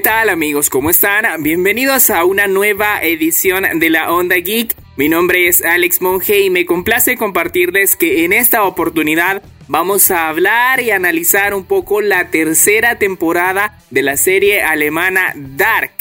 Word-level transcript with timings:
¿Qué 0.00 0.04
tal 0.04 0.30
amigos? 0.30 0.70
¿Cómo 0.70 0.88
están? 0.88 1.42
Bienvenidos 1.42 2.08
a 2.08 2.24
una 2.24 2.46
nueva 2.46 3.02
edición 3.02 3.66
de 3.80 3.90
la 3.90 4.10
Onda 4.10 4.36
Geek. 4.36 4.74
Mi 4.96 5.10
nombre 5.10 5.46
es 5.46 5.62
Alex 5.62 6.00
Monge 6.00 6.40
y 6.40 6.48
me 6.48 6.64
complace 6.64 7.18
compartirles 7.18 7.96
que 7.96 8.24
en 8.24 8.32
esta 8.32 8.62
oportunidad 8.62 9.42
vamos 9.68 10.10
a 10.10 10.30
hablar 10.30 10.80
y 10.80 10.90
analizar 10.90 11.52
un 11.52 11.66
poco 11.66 12.00
la 12.00 12.30
tercera 12.30 12.98
temporada 12.98 13.78
de 13.90 14.00
la 14.00 14.16
serie 14.16 14.62
alemana 14.62 15.34
Dark. 15.36 15.92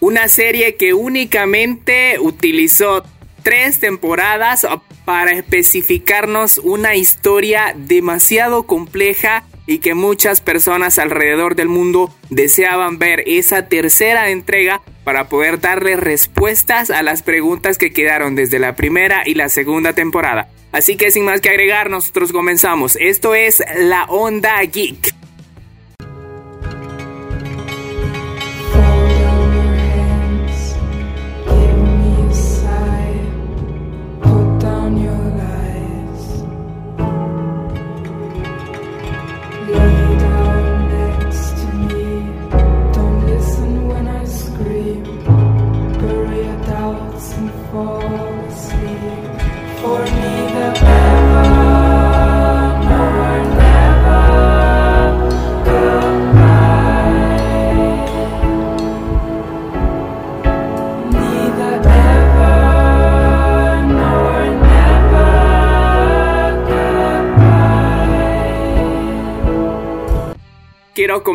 Una 0.00 0.28
serie 0.28 0.76
que 0.76 0.94
únicamente 0.94 2.16
utilizó 2.20 3.04
tres 3.42 3.78
temporadas 3.78 4.66
para 5.04 5.32
especificarnos 5.32 6.56
una 6.56 6.94
historia 6.94 7.74
demasiado 7.76 8.62
compleja 8.62 9.44
y 9.66 9.78
que 9.78 9.94
muchas 9.94 10.40
personas 10.40 10.98
alrededor 10.98 11.54
del 11.54 11.68
mundo 11.68 12.14
deseaban 12.30 12.98
ver 12.98 13.22
esa 13.26 13.68
tercera 13.68 14.30
entrega 14.30 14.82
para 15.04 15.28
poder 15.28 15.60
darle 15.60 15.96
respuestas 15.96 16.90
a 16.90 17.02
las 17.02 17.22
preguntas 17.22 17.78
que 17.78 17.92
quedaron 17.92 18.34
desde 18.34 18.58
la 18.58 18.76
primera 18.76 19.22
y 19.24 19.34
la 19.34 19.48
segunda 19.48 19.92
temporada. 19.92 20.48
Así 20.72 20.96
que 20.96 21.10
sin 21.10 21.24
más 21.24 21.40
que 21.40 21.50
agregar, 21.50 21.88
nosotros 21.88 22.32
comenzamos. 22.32 22.96
Esto 22.96 23.34
es 23.34 23.62
La 23.76 24.04
Onda 24.06 24.60
Geek. 24.62 25.13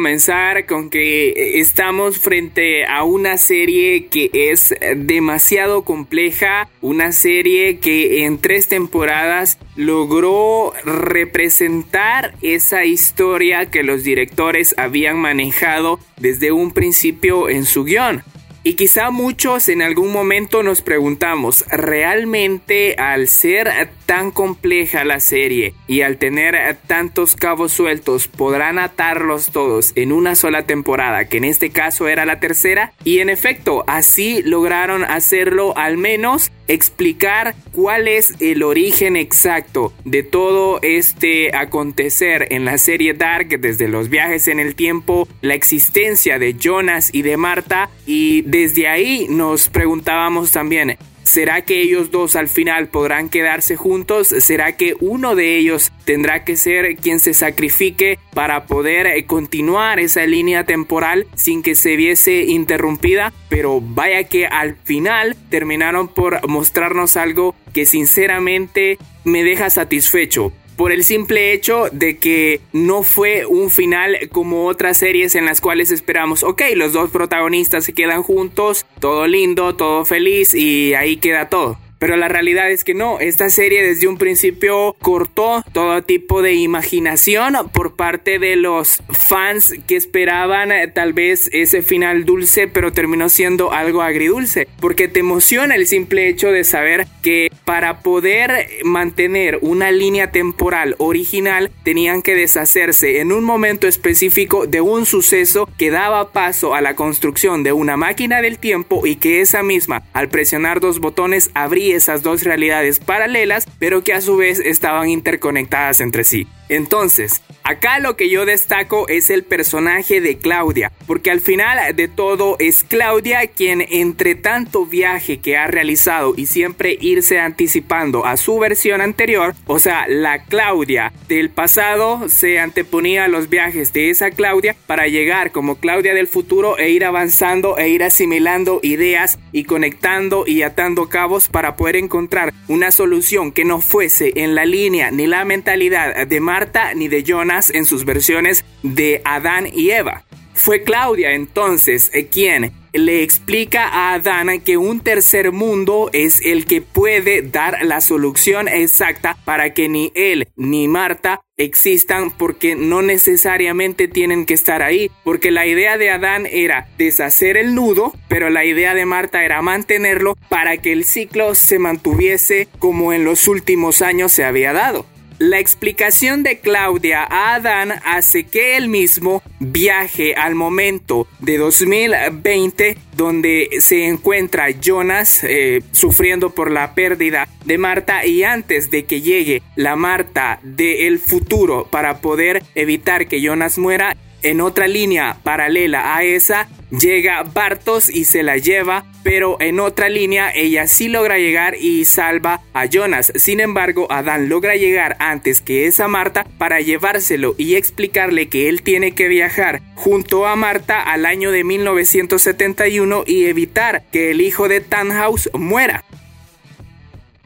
Comenzar 0.09 0.65
con 0.65 0.89
que 0.89 1.59
estamos 1.59 2.17
frente 2.17 2.83
a 2.83 3.03
una 3.03 3.37
serie 3.37 4.07
que 4.07 4.31
es 4.33 4.73
demasiado 4.95 5.83
compleja, 5.83 6.67
una 6.81 7.11
serie 7.11 7.77
que 7.77 8.25
en 8.25 8.39
tres 8.39 8.67
temporadas 8.67 9.59
logró 9.75 10.73
representar 10.83 12.33
esa 12.41 12.85
historia 12.85 13.69
que 13.69 13.83
los 13.83 14.03
directores 14.03 14.73
habían 14.79 15.19
manejado 15.19 15.99
desde 16.17 16.51
un 16.51 16.71
principio 16.71 17.47
en 17.47 17.65
su 17.65 17.83
guion. 17.83 18.23
Y 18.63 18.73
quizá 18.73 19.11
muchos 19.11 19.69
en 19.69 19.83
algún 19.83 20.11
momento 20.11 20.63
nos 20.63 20.81
preguntamos, 20.81 21.63
¿realmente 21.69 22.95
al 22.95 23.27
ser 23.27 23.91
tan 24.09 24.31
compleja 24.31 25.03
la 25.03 25.19
serie 25.19 25.75
y 25.87 26.01
al 26.01 26.17
tener 26.17 26.55
tantos 26.87 27.35
cabos 27.35 27.71
sueltos 27.71 28.27
podrán 28.27 28.79
atarlos 28.79 29.51
todos 29.51 29.91
en 29.95 30.11
una 30.11 30.33
sola 30.33 30.63
temporada, 30.63 31.25
que 31.25 31.37
en 31.37 31.43
este 31.43 31.69
caso 31.69 32.07
era 32.07 32.25
la 32.25 32.39
tercera? 32.39 32.91
Y 33.03 33.19
en 33.19 33.29
efecto, 33.29 33.83
así 33.85 34.41
lograron 34.41 35.03
hacerlo 35.03 35.77
al 35.77 35.97
menos 35.97 36.51
explicar 36.67 37.53
cuál 37.71 38.07
es 38.07 38.33
el 38.39 38.63
origen 38.63 39.15
exacto 39.15 39.93
de 40.05 40.23
todo 40.23 40.79
este 40.81 41.55
acontecer 41.55 42.47
en 42.49 42.65
la 42.65 42.79
serie 42.79 43.13
Dark, 43.13 43.59
desde 43.59 43.87
los 43.87 44.09
viajes 44.09 44.47
en 44.47 44.59
el 44.59 44.73
tiempo, 44.73 45.27
la 45.41 45.53
existencia 45.53 46.39
de 46.39 46.55
Jonas 46.55 47.11
y 47.13 47.21
de 47.21 47.37
Marta, 47.37 47.91
y 48.07 48.41
desde 48.41 48.87
ahí 48.87 49.27
nos 49.29 49.69
preguntábamos 49.69 50.51
también, 50.51 50.97
¿Será 51.29 51.61
que 51.61 51.79
ellos 51.79 52.09
dos 52.09 52.35
al 52.35 52.47
final 52.47 52.87
podrán 52.87 53.29
quedarse 53.29 53.75
juntos? 53.75 54.29
¿Será 54.29 54.75
que 54.75 54.95
uno 54.99 55.35
de 55.35 55.57
ellos 55.57 55.91
tendrá 56.03 56.43
que 56.43 56.57
ser 56.57 56.95
quien 56.95 57.19
se 57.19 57.35
sacrifique 57.35 58.17
para 58.33 58.65
poder 58.65 59.05
eh, 59.05 59.27
continuar 59.27 59.99
esa 59.99 60.25
línea 60.25 60.63
temporal 60.63 61.27
sin 61.35 61.61
que 61.61 61.75
se 61.75 61.95
viese 61.95 62.45
interrumpida? 62.45 63.31
Pero 63.47 63.79
vaya 63.79 64.23
que 64.23 64.47
al 64.47 64.75
final 64.75 65.35
terminaron 65.51 66.07
por 66.07 66.47
mostrarnos 66.47 67.15
algo 67.15 67.53
que 67.73 67.85
sinceramente 67.85 68.97
me 69.23 69.43
deja 69.43 69.69
satisfecho 69.69 70.51
por 70.79 70.93
el 70.93 71.03
simple 71.03 71.51
hecho 71.51 71.87
de 71.91 72.19
que 72.19 72.61
no 72.71 73.03
fue 73.03 73.45
un 73.45 73.69
final 73.69 74.17
como 74.31 74.67
otras 74.67 74.95
series 74.95 75.35
en 75.35 75.43
las 75.43 75.59
cuales 75.59 75.91
esperamos, 75.91 76.41
ok, 76.41 76.61
los 76.75 76.93
dos 76.93 77.09
protagonistas 77.09 77.83
se 77.83 77.91
quedan 77.91 78.23
juntos, 78.23 78.85
todo 79.01 79.27
lindo, 79.27 79.75
todo 79.75 80.05
feliz 80.05 80.53
y 80.53 80.93
ahí 80.93 81.17
queda 81.17 81.49
todo. 81.49 81.77
Pero 81.99 82.15
la 82.15 82.29
realidad 82.29 82.71
es 82.71 82.85
que 82.85 82.93
no, 82.93 83.19
esta 83.19 83.49
serie 83.49 83.83
desde 83.83 84.07
un 84.07 84.17
principio 84.17 84.95
cortó 85.01 85.63
todo 85.73 86.01
tipo 86.01 86.41
de 86.41 86.53
imaginación 86.53 87.55
por 87.73 87.97
parte 87.97 88.39
de 88.39 88.55
los 88.55 89.03
fans 89.09 89.73
que 89.85 89.97
esperaban 89.97 90.71
eh, 90.71 90.87
tal 90.87 91.11
vez 91.11 91.49
ese 91.51 91.81
final 91.81 92.23
dulce, 92.23 92.69
pero 92.69 92.93
terminó 92.93 93.27
siendo 93.27 93.73
algo 93.73 94.01
agridulce, 94.01 94.69
porque 94.79 95.09
te 95.09 95.19
emociona 95.19 95.75
el 95.75 95.87
simple 95.87 96.29
hecho 96.29 96.51
de 96.51 96.63
saber 96.63 97.05
que 97.21 97.51
para 97.65 97.99
poder 97.99 98.67
mantener 98.85 99.59
una 99.61 99.91
línea 99.91 100.31
temporal 100.31 100.95
original 100.99 101.69
tenían 101.83 102.21
que 102.21 102.33
deshacerse 102.33 103.19
en 103.19 103.33
un 103.33 103.43
momento 103.43 103.87
específico 103.87 104.67
de 104.67 104.79
un 104.79 105.05
suceso 105.05 105.69
que 105.77 105.91
daba 105.91 106.31
paso 106.31 106.75
a 106.75 106.81
la 106.81 106.95
construcción 106.95 107.63
de 107.63 107.73
una 107.73 107.97
máquina 107.97 108.41
del 108.41 108.57
tiempo 108.57 109.05
y 109.05 109.17
que 109.17 109.41
esa 109.41 109.63
misma, 109.63 110.03
al 110.13 110.29
presionar 110.29 110.79
dos 110.79 110.99
botones, 110.99 111.51
abría 111.53 111.88
esas 111.91 112.23
dos 112.23 112.43
realidades 112.43 112.99
paralelas, 112.99 113.65
pero 113.79 114.03
que 114.03 114.13
a 114.13 114.21
su 114.21 114.37
vez 114.37 114.59
estaban 114.59 115.09
interconectadas 115.09 116.01
entre 116.01 116.23
sí. 116.23 116.47
Entonces, 116.69 117.41
acá 117.63 117.99
lo 117.99 118.15
que 118.15 118.29
yo 118.29 118.45
destaco 118.45 119.07
es 119.09 119.29
el 119.29 119.43
personaje 119.43 120.21
de 120.21 120.37
Claudia, 120.37 120.91
porque 121.07 121.31
al 121.31 121.41
final 121.41 121.95
de 121.95 122.07
todo 122.07 122.55
es 122.59 122.83
Claudia 122.83 123.47
quien 123.47 123.81
entre 123.81 124.35
tanto 124.35 124.85
viaje 124.85 125.39
que 125.39 125.57
ha 125.57 125.67
realizado 125.67 126.33
y 126.37 126.45
siempre 126.45 126.97
irse 127.01 127.39
anticipando 127.39 128.25
a 128.25 128.37
su 128.37 128.59
versión 128.59 129.01
anterior, 129.01 129.55
o 129.65 129.79
sea, 129.79 130.07
la 130.07 130.45
Claudia 130.45 131.11
del 131.27 131.49
pasado 131.49 132.29
se 132.29 132.59
anteponía 132.59 133.25
a 133.25 133.27
los 133.27 133.49
viajes 133.49 133.93
de 133.93 134.09
esa 134.09 134.31
Claudia 134.31 134.75
para 134.87 135.07
llegar 135.07 135.51
como 135.51 135.75
Claudia 135.75 136.13
del 136.13 136.27
futuro 136.27 136.77
e 136.77 136.91
ir 136.91 137.03
avanzando 137.05 137.77
e 137.77 137.89
ir 137.89 138.03
asimilando 138.03 138.79
ideas 138.83 139.39
y 139.51 139.63
conectando 139.63 140.45
y 140.45 140.61
atando 140.61 141.09
cabos 141.09 141.47
para 141.47 141.75
poder 141.75 141.95
encontrar 141.95 142.53
una 142.67 142.91
solución 142.91 143.51
que 143.51 143.65
no 143.65 143.81
fuese 143.81 144.33
en 144.35 144.55
la 144.55 144.65
línea 144.65 145.11
ni 145.11 145.27
la 145.27 145.45
mentalidad 145.45 146.27
de 146.27 146.39
Marta 146.59 146.93
ni 146.93 147.07
de 147.07 147.23
Jonas 147.23 147.69
en 147.69 147.85
sus 147.85 148.03
versiones 148.03 148.65
de 148.83 149.21
Adán 149.23 149.65
y 149.71 149.91
Eva. 149.91 150.25
Fue 150.53 150.83
Claudia 150.83 151.31
entonces 151.31 152.11
eh, 152.13 152.27
quien 152.27 152.73
le 152.91 153.23
explica 153.23 153.87
a 153.87 154.15
Adán 154.15 154.59
que 154.59 154.75
un 154.75 154.99
tercer 154.99 155.53
mundo 155.53 156.09
es 156.11 156.41
el 156.43 156.65
que 156.65 156.81
puede 156.81 157.43
dar 157.43 157.85
la 157.85 158.01
solución 158.01 158.67
exacta 158.67 159.37
para 159.45 159.73
que 159.73 159.87
ni 159.87 160.11
él 160.15 160.49
ni 160.57 160.89
Marta 160.89 161.39
existan 161.55 162.29
porque 162.29 162.75
no 162.75 163.01
necesariamente 163.01 164.09
tienen 164.09 164.45
que 164.45 164.53
estar 164.53 164.81
ahí, 164.81 165.09
porque 165.23 165.51
la 165.51 165.65
idea 165.65 165.97
de 165.97 166.09
Adán 166.09 166.45
era 166.45 166.89
deshacer 166.97 167.55
el 167.55 167.73
nudo, 167.73 168.11
pero 168.27 168.49
la 168.49 168.65
idea 168.65 168.93
de 168.93 169.05
Marta 169.05 169.45
era 169.45 169.61
mantenerlo 169.61 170.35
para 170.49 170.75
que 170.75 170.91
el 170.91 171.05
ciclo 171.05 171.55
se 171.55 171.79
mantuviese 171.79 172.67
como 172.79 173.13
en 173.13 173.23
los 173.23 173.47
últimos 173.47 174.01
años 174.01 174.33
se 174.33 174.43
había 174.43 174.73
dado. 174.73 175.05
La 175.39 175.57
explicación 175.57 176.43
de 176.43 176.59
Claudia 176.59 177.23
a 177.23 177.55
Adán 177.55 177.93
hace 178.03 178.43
que 178.43 178.75
él 178.75 178.89
mismo 178.89 179.41
viaje 179.61 180.35
al 180.35 180.53
momento 180.53 181.27
de 181.39 181.57
2020 181.57 182.97
donde 183.15 183.69
se 183.79 184.05
encuentra 184.05 184.69
Jonas 184.69 185.45
eh, 185.45 185.81
sufriendo 185.93 186.49
por 186.49 186.71
la 186.71 186.93
pérdida 186.93 187.47
de 187.63 187.77
Marta 187.77 188.25
y 188.25 188.43
antes 188.43 188.91
de 188.91 189.05
que 189.05 189.21
llegue 189.21 189.61
la 189.77 189.95
Marta 189.95 190.59
del 190.61 191.19
futuro 191.19 191.87
para 191.89 192.19
poder 192.19 192.61
evitar 192.75 193.27
que 193.29 193.39
Jonas 193.39 193.77
muera, 193.77 194.17
En 194.41 194.61
otra 194.61 194.87
línea 194.87 195.37
paralela 195.43 196.15
a 196.15 196.23
esa, 196.23 196.69
llega 196.91 197.43
Bartos 197.43 198.09
y 198.09 198.25
se 198.25 198.41
la 198.41 198.57
lleva, 198.57 199.05
pero 199.23 199.57
en 199.59 199.79
otra 199.79 200.09
línea 200.09 200.51
ella 200.53 200.87
sí 200.87 201.09
logra 201.09 201.37
llegar 201.37 201.75
y 201.75 202.05
salva 202.05 202.61
a 202.73 202.85
Jonas. 202.85 203.31
Sin 203.35 203.59
embargo, 203.59 204.07
Adán 204.09 204.49
logra 204.49 204.75
llegar 204.75 205.17
antes 205.19 205.61
que 205.61 205.87
esa 205.87 206.07
Marta 206.07 206.45
para 206.57 206.79
llevárselo 206.79 207.53
y 207.57 207.75
explicarle 207.75 208.47
que 208.47 208.69
él 208.69 208.81
tiene 208.81 209.13
que 209.13 209.27
viajar 209.27 209.81
junto 209.95 210.45
a 210.47 210.55
Marta 210.55 211.01
al 211.01 211.25
año 211.25 211.51
de 211.51 211.63
1971 211.63 213.23
y 213.27 213.45
evitar 213.45 214.03
que 214.11 214.31
el 214.31 214.41
hijo 214.41 214.67
de 214.67 214.79
Tannhaus 214.79 215.49
muera. 215.53 216.05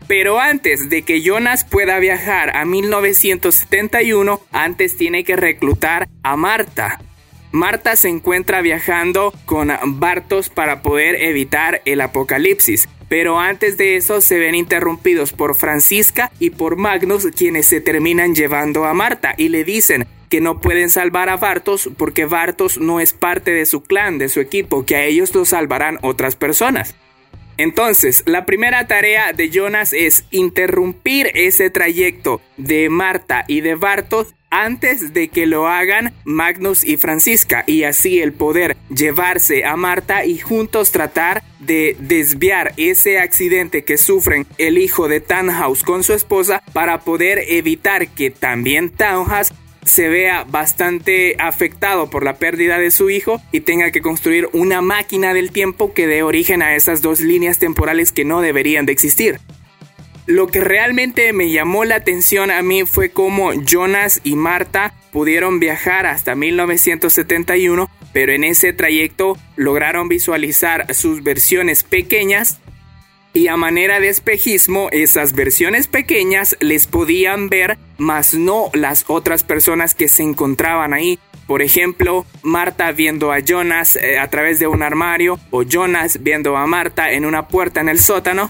Pero 0.08 0.40
antes 0.40 0.90
de 0.90 1.04
que 1.04 1.22
Jonas 1.22 1.64
pueda 1.64 2.00
viajar 2.00 2.56
a 2.56 2.66
1971, 2.66 4.42
antes 4.52 4.98
tiene 4.98 5.24
que 5.24 5.36
reclutar 5.36 6.10
a 6.24 6.36
Marta. 6.36 7.00
Marta 7.52 7.96
se 7.96 8.10
encuentra 8.10 8.62
viajando 8.62 9.32
con 9.46 9.72
Bartos 10.00 10.50
para 10.50 10.82
poder 10.82 11.16
evitar 11.22 11.82
el 11.86 12.02
apocalipsis. 12.02 12.90
Pero 13.10 13.40
antes 13.40 13.78
de 13.78 13.96
eso 13.96 14.22
se 14.22 14.40
ven 14.40 14.56
interrumpidos 14.56 15.34
por 15.34 15.56
Francisca 15.56 16.32
y 16.40 16.50
por 16.50 16.78
Magnus 16.78 17.28
quienes 17.28 17.68
se 17.68 17.80
terminan 17.80 18.34
llevando 18.34 18.86
a 18.86 18.96
Marta 18.96 19.36
y 19.38 19.50
le 19.50 19.64
dicen 19.64 20.08
que 20.30 20.42
no 20.42 20.60
pueden 20.60 20.90
salvar 20.90 21.30
a 21.30 21.38
Bartos 21.38 21.92
porque 21.96 22.26
Bartos 22.26 22.80
no 22.80 23.00
es 23.00 23.14
parte 23.14 23.52
de 23.52 23.68
su 23.68 23.84
clan, 23.84 24.18
de 24.18 24.30
su 24.30 24.40
equipo, 24.40 24.84
que 24.84 24.96
a 24.96 25.04
ellos 25.04 25.36
lo 25.36 25.46
salvarán 25.46 26.00
otras 26.02 26.36
personas. 26.36 26.96
Entonces, 27.64 28.24
la 28.26 28.46
primera 28.46 28.88
tarea 28.88 29.32
de 29.32 29.50
Jonas 29.50 29.94
es 29.94 30.26
interrumpir 30.32 31.32
ese 31.34 31.70
trayecto 31.70 32.42
de 32.58 32.90
Marta 32.90 33.46
y 33.48 33.62
de 33.62 33.76
Bartos 33.76 34.36
antes 34.50 35.14
de 35.14 35.30
que 35.30 35.46
lo 35.46 35.70
hagan 35.70 36.14
Magnus 36.26 36.84
y 36.84 36.98
Francisca 36.98 37.64
y 37.66 37.84
así 37.84 38.20
el 38.20 38.34
poder 38.34 38.76
llevarse 38.94 39.64
a 39.64 39.78
Marta 39.78 40.26
y 40.26 40.40
juntos 40.40 40.92
tratar 40.92 41.42
de 41.60 41.96
desviar 42.00 42.74
ese 42.76 43.18
accidente 43.18 43.86
que 43.86 43.98
sufren 43.98 44.46
el 44.58 44.78
hijo 44.78 45.08
de 45.08 45.22
Tannhaus 45.22 45.84
con 45.84 46.04
su 46.04 46.14
esposa 46.14 46.62
para 46.74 47.00
poder 47.00 47.46
evitar 47.48 48.10
que 48.10 48.30
también 48.30 48.90
Tannhaus 48.90 49.54
se 49.86 50.10
vea 50.10 50.44
bastante 50.44 51.36
afectado 51.40 52.10
por 52.10 52.24
la 52.24 52.38
pérdida 52.38 52.78
de 52.80 52.92
su 52.92 53.10
hijo 53.10 53.42
y 53.52 53.62
tenga 53.62 53.92
que 53.92 54.02
construir 54.02 54.50
una 54.54 54.82
máquina 54.82 55.34
del 55.34 55.52
tiempo 55.52 55.94
que 55.94 56.08
dé 56.08 56.24
origen 56.24 56.62
a 56.62 56.76
esas 56.76 57.02
dos 57.02 57.20
líneas 57.20 57.60
temporales 57.60 58.12
que 58.12 58.26
no 58.26 58.42
deberían 58.42 58.86
de 58.86 58.94
existir. 58.94 59.40
Lo 60.26 60.48
que 60.48 60.62
realmente 60.62 61.34
me 61.34 61.52
llamó 61.52 61.84
la 61.84 61.96
atención 61.96 62.50
a 62.50 62.62
mí 62.62 62.86
fue 62.86 63.10
cómo 63.10 63.52
Jonas 63.54 64.22
y 64.24 64.36
Marta 64.36 64.94
pudieron 65.12 65.60
viajar 65.60 66.06
hasta 66.06 66.34
1971, 66.34 67.90
pero 68.14 68.32
en 68.32 68.46
ese 68.46 68.72
trayecto 68.72 69.38
lograron 69.58 70.08
visualizar 70.08 70.94
sus 70.94 71.24
versiones 71.24 71.84
pequeñas 71.84 72.62
y 73.34 73.48
a 73.48 73.58
manera 73.58 74.00
de 74.00 74.10
espejismo 74.10 74.90
esas 74.92 75.34
versiones 75.34 75.88
pequeñas 75.88 76.56
les 76.60 76.88
podían 76.88 77.50
ver, 77.50 77.78
mas 77.98 78.36
no 78.36 78.70
las 78.74 79.06
otras 79.08 79.44
personas 79.44 79.96
que 79.96 80.08
se 80.08 80.24
encontraban 80.24 80.94
ahí. 80.94 81.20
Por 81.48 81.62
ejemplo, 81.62 82.26
Marta 82.42 82.92
viendo 82.92 83.32
a 83.32 83.40
Jonas 83.40 83.96
eh, 83.96 84.18
a 84.18 84.30
través 84.30 84.60
de 84.60 84.68
un 84.68 84.82
armario 84.82 85.40
o 85.52 85.64
Jonas 85.64 86.24
viendo 86.24 86.56
a 86.56 86.66
Marta 86.68 87.12
en 87.12 87.26
una 87.26 87.48
puerta 87.48 87.82
en 87.82 87.90
el 87.90 88.00
sótano 88.00 88.50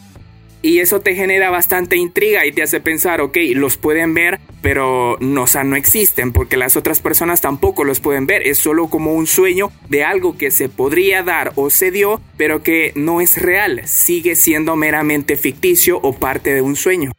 y 0.64 0.80
eso 0.80 1.02
te 1.02 1.14
genera 1.14 1.50
bastante 1.50 1.98
intriga 1.98 2.46
y 2.46 2.54
te 2.54 2.64
hace 2.64 2.80
pensar, 2.80 3.20
ok, 3.20 3.38
los 3.54 3.76
pueden 3.76 4.14
ver, 4.14 4.40
pero 4.62 5.18
no, 5.20 5.46
no 5.66 5.76
existen 5.76 6.32
porque 6.32 6.56
las 6.56 6.78
otras 6.78 7.02
personas 7.02 7.42
tampoco 7.42 7.84
los 7.84 8.00
pueden 8.00 8.26
ver. 8.26 8.48
Es 8.48 8.60
solo 8.60 8.88
como 8.88 9.14
un 9.14 9.28
sueño 9.28 9.72
de 9.90 10.06
algo 10.06 10.38
que 10.38 10.52
se 10.52 10.70
podría 10.70 11.22
dar 11.22 11.52
o 11.56 11.70
se 11.70 11.92
dio, 11.92 12.22
pero 12.38 12.64
que 12.64 12.94
no 12.96 13.20
es 13.20 13.42
real. 13.42 13.82
Sigue 13.86 14.36
siendo 14.38 14.78
meramente 14.78 15.36
ficticio 15.36 16.00
o 16.02 16.14
parte 16.14 16.54
de 16.54 16.62
un 16.62 16.78
sueño. 16.78 17.12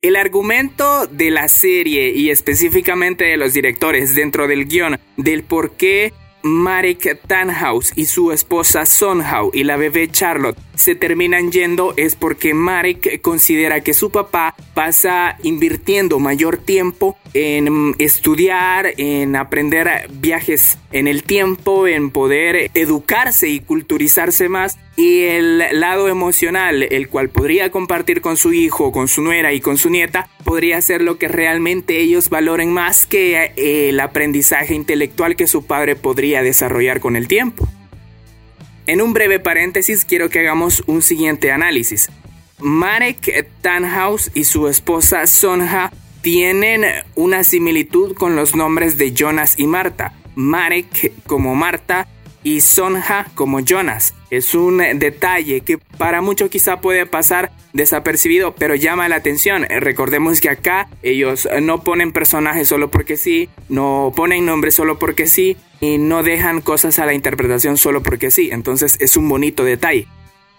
El 0.00 0.16
argumento 0.16 1.06
de 1.06 1.30
la 1.30 1.46
serie 1.46 2.10
y 2.10 2.30
específicamente 2.30 3.24
de 3.24 3.36
los 3.36 3.52
directores 3.52 4.14
dentro 4.14 4.48
del 4.48 4.64
guion 4.64 4.98
del 5.18 5.42
por 5.44 5.76
qué 5.76 6.14
Marek 6.42 7.20
Tannhaus 7.26 7.92
y 7.94 8.06
su 8.06 8.32
esposa 8.32 8.86
Sonhau 8.86 9.50
y 9.54 9.64
la 9.64 9.76
bebé 9.76 10.08
Charlotte 10.10 10.58
se 10.74 10.94
terminan 10.94 11.52
yendo 11.52 11.94
es 11.96 12.14
porque 12.16 12.54
Marek 12.54 13.20
considera 13.20 13.82
que 13.82 13.94
su 13.94 14.10
papá 14.10 14.54
pasa 14.74 15.36
invirtiendo 15.42 16.18
mayor 16.18 16.56
tiempo 16.56 17.16
en 17.34 17.94
estudiar, 17.98 18.94
en 18.96 19.36
aprender 19.36 20.08
viajes 20.10 20.78
en 20.92 21.08
el 21.08 21.22
tiempo, 21.22 21.86
en 21.86 22.10
poder 22.10 22.70
educarse 22.74 23.48
y 23.48 23.60
culturizarse 23.60 24.48
más 24.48 24.78
y 24.96 25.22
el 25.22 25.80
lado 25.80 26.08
emocional, 26.08 26.82
el 26.82 27.08
cual 27.08 27.30
podría 27.30 27.70
compartir 27.70 28.20
con 28.20 28.36
su 28.36 28.52
hijo, 28.52 28.92
con 28.92 29.08
su 29.08 29.22
nuera 29.22 29.52
y 29.52 29.60
con 29.60 29.78
su 29.78 29.88
nieta, 29.88 30.28
podría 30.44 30.80
ser 30.82 31.00
lo 31.00 31.18
que 31.18 31.28
realmente 31.28 32.00
ellos 32.00 32.28
valoren 32.28 32.72
más 32.72 33.06
que 33.06 33.52
eh, 33.56 33.88
el 33.88 34.00
aprendizaje 34.00 34.74
intelectual 34.74 35.36
que 35.36 35.46
su 35.46 35.66
padre 35.66 35.96
podría 35.96 36.42
desarrollar 36.42 37.00
con 37.00 37.16
el 37.16 37.28
tiempo. 37.28 37.66
En 38.86 39.00
un 39.00 39.12
breve 39.12 39.38
paréntesis 39.38 40.04
quiero 40.04 40.28
que 40.28 40.40
hagamos 40.40 40.82
un 40.86 41.02
siguiente 41.02 41.52
análisis. 41.52 42.10
Marek 42.58 43.48
Tannhaus 43.60 44.30
y 44.34 44.44
su 44.44 44.68
esposa 44.68 45.26
Sonja 45.26 45.92
tienen 46.20 46.84
una 47.14 47.44
similitud 47.44 48.14
con 48.14 48.36
los 48.36 48.54
nombres 48.54 48.98
de 48.98 49.12
Jonas 49.12 49.58
y 49.58 49.66
Marta. 49.66 50.14
Marek 50.34 51.12
como 51.26 51.54
Marta 51.54 52.08
y 52.42 52.60
Sonja 52.60 53.26
como 53.34 53.60
Jonas. 53.60 54.14
Es 54.30 54.54
un 54.54 54.78
detalle 54.98 55.60
que 55.60 55.78
para 55.98 56.20
muchos 56.20 56.50
quizá 56.50 56.80
puede 56.80 57.06
pasar 57.06 57.52
desapercibido, 57.72 58.54
pero 58.54 58.74
llama 58.74 59.08
la 59.08 59.16
atención. 59.16 59.66
Recordemos 59.68 60.40
que 60.40 60.48
acá 60.48 60.88
ellos 61.02 61.48
no 61.60 61.82
ponen 61.84 62.12
personajes 62.12 62.68
solo 62.68 62.90
porque 62.90 63.16
sí, 63.16 63.48
no 63.68 64.12
ponen 64.16 64.46
nombres 64.46 64.74
solo 64.74 64.98
porque 64.98 65.26
sí 65.26 65.56
y 65.80 65.98
no 65.98 66.22
dejan 66.22 66.60
cosas 66.60 66.98
a 66.98 67.06
la 67.06 67.14
interpretación 67.14 67.76
solo 67.76 68.02
porque 68.02 68.30
sí. 68.30 68.50
Entonces 68.52 68.96
es 69.00 69.16
un 69.16 69.28
bonito 69.28 69.64
detalle. 69.64 70.06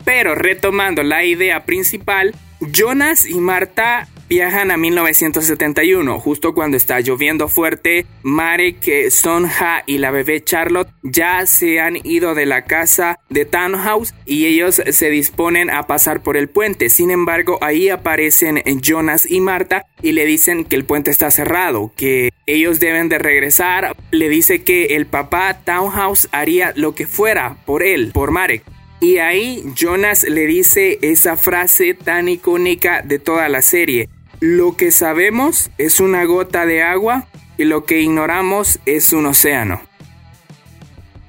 Pero 0.06 0.36
retomando 0.36 1.02
la 1.02 1.24
idea 1.24 1.66
principal, 1.66 2.36
Jonas 2.60 3.26
y 3.26 3.40
Marta 3.40 4.08
viajan 4.30 4.72
a 4.72 4.78
1971, 4.78 6.20
justo 6.20 6.54
cuando 6.54 6.78
está 6.78 7.00
lloviendo 7.00 7.48
fuerte. 7.48 8.06
Marek, 8.24 9.10
Sonja 9.10 9.84
y 9.86 9.98
la 9.98 10.12
bebé 10.12 10.44
Charlotte 10.44 10.90
ya 11.04 11.46
se 11.46 11.80
han 11.80 11.98
ido 12.06 12.36
de 12.36 12.46
la 12.46 12.66
casa 12.66 13.20
de 13.30 13.46
Townhouse 13.46 14.14
y 14.26 14.46
ellos 14.46 14.82
se 14.90 15.10
disponen 15.10 15.70
a 15.70 15.88
pasar 15.88 16.24
por 16.24 16.38
el 16.38 16.50
puente. 16.50 16.90
Sin 16.90 17.12
embargo, 17.12 17.58
ahí 17.62 17.90
aparecen 17.90 18.62
Jonas 18.82 19.30
y 19.30 19.40
Marta 19.40 19.86
y 20.02 20.14
le 20.14 20.26
dicen 20.26 20.66
que 20.66 20.76
el 20.76 20.86
puente 20.86 21.12
está 21.12 21.32
cerrado, 21.32 21.92
que 21.96 22.32
ellos 22.46 22.80
deben 22.80 23.10
de 23.10 23.20
regresar. 23.20 23.96
Le 24.12 24.30
dice 24.30 24.64
que 24.64 24.96
el 24.96 25.06
papá 25.06 25.62
Townhouse 25.64 26.28
haría 26.32 26.74
lo 26.76 26.96
que 26.96 27.08
fuera 27.08 27.58
por 27.66 27.84
él, 27.84 28.12
por 28.14 28.32
Marek. 28.32 28.64
Y 29.04 29.18
ahí 29.18 29.66
Jonas 29.76 30.24
le 30.24 30.48
dice 30.48 30.98
esa 31.02 31.36
frase 31.36 31.94
tan 31.94 32.30
icónica 32.30 33.02
de 33.02 33.20
toda 33.20 33.50
la 33.50 33.62
serie. 33.62 34.08
Lo 34.46 34.76
que 34.76 34.92
sabemos 34.92 35.72
es 35.78 36.02
una 36.02 36.26
gota 36.26 36.66
de 36.66 36.84
agua 36.84 37.28
y 37.58 37.64
lo 37.64 37.86
que 37.86 38.02
ignoramos 38.02 38.78
es 38.86 39.14
un 39.14 39.26
océano. 39.26 39.82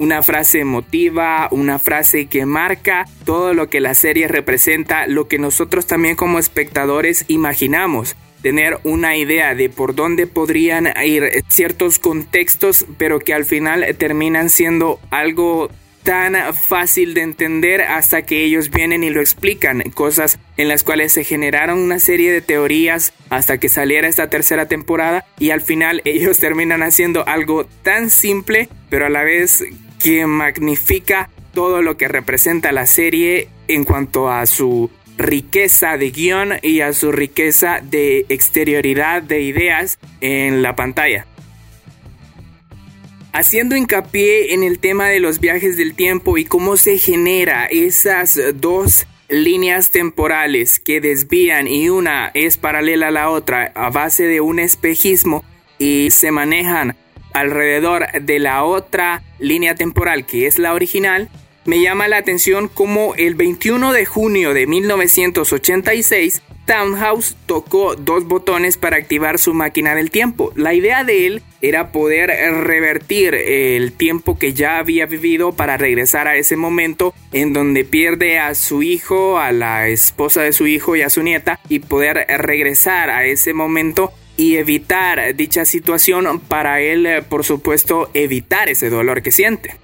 Una 0.01 0.25
frase 0.25 0.59
emotiva, 0.59 1.47
una 1.53 1.79
frase 1.79 2.27
que 2.27 2.45
marca 2.45 3.05
todo 3.25 3.55
lo 3.55 3.71
que 3.71 3.79
la 3.79 3.95
serie 3.95 4.27
representa, 4.27 5.07
lo 5.07 5.29
que 5.29 5.39
nosotros 5.39 5.87
también 5.87 6.17
como 6.17 6.41
espectadores 6.41 7.25
imaginamos 7.29 8.17
tener 8.43 8.81
una 8.83 9.17
idea 9.17 9.55
de 9.55 9.71
por 9.71 9.95
dónde 9.95 10.27
podrían 10.27 10.93
ir 11.05 11.45
ciertos 11.47 12.01
contextos, 12.01 12.85
pero 12.99 13.21
que 13.21 13.33
al 13.33 13.45
final 13.45 13.87
terminan 13.97 14.51
siendo 14.51 14.99
algo 15.11 15.71
tan 16.05 16.37
fácil 16.55 17.15
de 17.15 17.23
entender 17.23 17.81
hasta 17.81 18.23
que 18.23 18.45
ellos 18.45 18.71
vienen 18.71 19.03
y 19.03 19.11
lo 19.11 19.21
explican, 19.21 19.81
cosas 19.95 20.39
en 20.59 20.69
las 20.69 20.85
cuales 20.85 21.13
se 21.13 21.25
generaron 21.25 21.79
una 21.79 21.99
serie 21.99 22.31
de 22.31 22.43
teorías 22.43 23.15
hasta 23.31 23.59
que 23.59 23.71
saliera 23.71 24.07
esta 24.07 24.29
tercera 24.29 24.69
temporada 24.69 25.25
y 25.41 25.51
al 25.51 25.63
final 25.63 26.03
ellos 26.05 26.39
terminan 26.39 26.83
haciendo 26.83 27.27
algo 27.27 27.65
tan 27.83 28.11
simple 28.11 28.69
pero 28.91 29.07
a 29.07 29.11
la 29.11 29.25
vez 29.25 29.65
que 29.99 30.27
magnifica 30.27 31.31
todo 31.55 31.81
lo 31.81 31.97
que 31.97 32.09
representa 32.09 32.71
la 32.71 32.87
serie 32.87 33.49
en 33.67 33.85
cuanto 33.85 34.31
a 34.31 34.45
su 34.45 34.91
riqueza 35.17 35.97
de 35.97 36.11
guion 36.11 36.55
y 36.63 36.81
a 36.81 36.93
su 36.93 37.13
riqueza 37.13 37.81
de 37.83 38.27
exterioridad 38.29 39.23
de 39.23 39.41
ideas 39.41 39.99
en 40.21 40.63
la 40.63 40.77
pantalla 40.77 41.27
haciendo 43.35 43.75
hincapié 43.75 44.55
en 44.55 44.63
el 44.63 44.79
tema 44.79 45.09
de 45.09 45.19
los 45.19 45.41
viajes 45.41 45.77
del 45.77 45.95
tiempo 45.95 46.39
y 46.39 46.45
cómo 46.45 46.77
se 46.77 46.99
genera 46.99 47.67
esas 47.67 48.39
dos 48.55 49.09
líneas 49.29 49.91
temporales 49.91 50.79
que 50.79 51.01
desvían 51.01 51.67
y 51.67 51.89
una 51.89 52.31
es 52.35 52.57
paralela 52.57 53.09
a 53.09 53.11
la 53.11 53.31
otra 53.31 53.73
a 53.75 53.91
base 53.91 54.29
de 54.29 54.41
un 54.41 54.61
espejismo 54.61 55.45
y 55.81 56.13
se 56.13 56.31
manejan 56.31 56.97
alrededor 57.33 58.07
de 58.23 58.39
la 58.39 58.63
otra 58.63 59.25
línea 59.41 59.75
temporal 59.75 60.27
que 60.27 60.47
es 60.47 60.61
la 60.61 60.73
original, 60.73 61.29
me 61.65 61.81
llama 61.81 62.09
la 62.09 62.19
atención 62.19 62.69
como 62.69 63.15
el 63.17 63.35
21 63.35 63.93
de 63.93 64.05
junio 64.05 64.55
de 64.55 64.67
1986 64.67 66.43
Townhouse 66.67 67.37
tocó 67.47 67.95
dos 67.95 68.25
botones 68.25 68.77
para 68.77 68.97
activar 68.97 69.39
su 69.39 69.55
máquina 69.55 69.95
del 69.95 70.11
tiempo. 70.11 70.53
La 70.57 70.75
idea 70.75 71.05
de 71.05 71.27
él 71.27 71.43
era 71.61 71.93
poder 71.93 72.29
revertir 72.65 73.35
el 73.35 73.93
tiempo 73.93 74.39
que 74.39 74.55
ya 74.55 74.79
había 74.79 75.07
vivido 75.07 75.53
para 75.53 75.77
regresar 75.77 76.27
a 76.27 76.37
ese 76.37 76.57
momento 76.57 77.15
en 77.33 77.53
donde 77.53 77.85
pierde 77.85 78.39
a 78.39 78.55
su 78.55 78.83
hijo, 78.83 79.39
a 79.39 79.53
la 79.53 79.89
esposa 79.89 80.43
de 80.43 80.53
su 80.53 80.67
hijo 80.67 80.97
y 80.97 81.03
a 81.03 81.11
su 81.11 81.23
nieta 81.23 81.61
y 81.69 81.81
poder 81.81 82.27
regresar 82.39 83.11
a 83.11 83.27
ese 83.27 83.53
momento 83.53 84.13
y 84.37 84.57
evitar 84.57 85.35
dicha 85.37 85.65
situación 85.65 86.41
para 86.41 86.81
él, 86.81 87.25
por 87.29 87.45
supuesto, 87.45 88.11
evitar 88.15 88.69
ese 88.69 88.91
dolor 88.91 89.23
que 89.23 89.31
siente. 89.31 89.77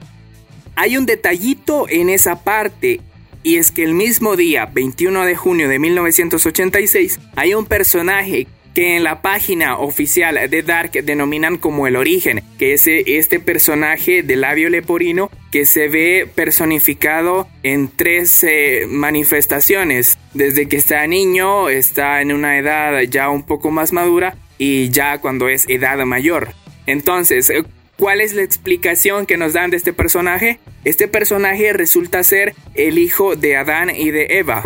Hay 0.81 0.97
un 0.97 1.05
detallito 1.05 1.85
en 1.91 2.09
esa 2.09 2.43
parte 2.43 3.03
y 3.43 3.57
es 3.57 3.71
que 3.71 3.85
el 3.85 3.93
mismo 3.93 4.35
día, 4.35 4.65
21 4.65 5.27
de 5.27 5.37
junio 5.37 5.69
de 5.69 5.79
1986, 5.79 7.21
hay 7.37 7.53
un 7.53 7.67
personaje 7.67 8.47
que 8.73 8.97
en 8.97 9.05
la 9.05 9.21
página 9.21 9.77
oficial 9.77 10.49
de 10.49 10.63
Dark 10.63 10.93
denominan 10.93 11.59
como 11.59 11.87
el 11.87 11.97
origen, 11.97 12.43
que 12.59 12.73
es 12.73 12.87
este 12.87 13.41
personaje 13.41 14.23
de 14.23 14.37
labio 14.37 14.71
leporino 14.71 15.31
que 15.53 15.67
se 15.67 15.89
ve 15.89 16.27
personificado 16.35 17.47
en 17.63 17.89
tres 17.95 18.43
eh, 18.43 18.87
manifestaciones, 18.89 20.17
desde 20.33 20.67
que 20.67 20.79
está 20.79 21.07
niño, 21.07 21.69
está 21.69 22.23
en 22.23 22.33
una 22.33 22.57
edad 22.57 23.03
ya 23.03 23.29
un 23.29 23.43
poco 23.43 23.71
más 23.71 23.93
madura 23.93 24.35
y 24.57 24.89
ya 24.89 25.19
cuando 25.19 25.51
es 25.51 25.69
edad 25.69 25.99
mayor. 26.07 26.55
Entonces, 26.87 27.53
¿Cuál 28.01 28.23
es 28.23 28.33
la 28.33 28.41
explicación 28.41 29.27
que 29.27 29.37
nos 29.37 29.53
dan 29.53 29.71
de 29.71 29.77
este 29.77 29.93
personaje? 29.93 30.59
Este 30.85 31.07
personaje 31.07 31.75
resulta 31.75 32.25
ser 32.25 32.55
el 32.75 32.99
hijo 32.99 33.37
de 33.37 33.59
Adán 33.59 33.91
y 33.95 34.11
de 34.11 34.39
Eva. 34.39 34.63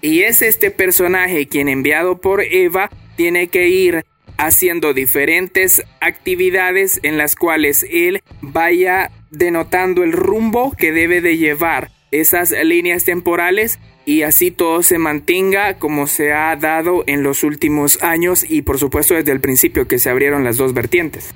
Y 0.00 0.20
es 0.20 0.40
este 0.40 0.70
personaje 0.70 1.48
quien 1.48 1.68
enviado 1.68 2.20
por 2.20 2.40
Eva 2.42 2.88
tiene 3.16 3.48
que 3.48 3.66
ir 3.66 4.04
haciendo 4.38 4.94
diferentes 4.94 5.82
actividades 6.00 7.00
en 7.02 7.18
las 7.18 7.34
cuales 7.34 7.84
él 7.90 8.22
vaya 8.40 9.10
denotando 9.32 10.04
el 10.04 10.12
rumbo 10.12 10.70
que 10.70 10.92
debe 10.92 11.20
de 11.20 11.36
llevar 11.36 11.90
esas 12.12 12.52
líneas 12.52 13.04
temporales 13.04 13.80
y 14.06 14.22
así 14.22 14.52
todo 14.52 14.84
se 14.84 14.98
mantenga 14.98 15.78
como 15.78 16.06
se 16.06 16.32
ha 16.32 16.54
dado 16.54 17.02
en 17.08 17.24
los 17.24 17.42
últimos 17.42 18.00
años 18.04 18.48
y 18.48 18.62
por 18.62 18.78
supuesto 18.78 19.14
desde 19.14 19.32
el 19.32 19.40
principio 19.40 19.88
que 19.88 19.98
se 19.98 20.10
abrieron 20.10 20.44
las 20.44 20.58
dos 20.58 20.74
vertientes. 20.74 21.34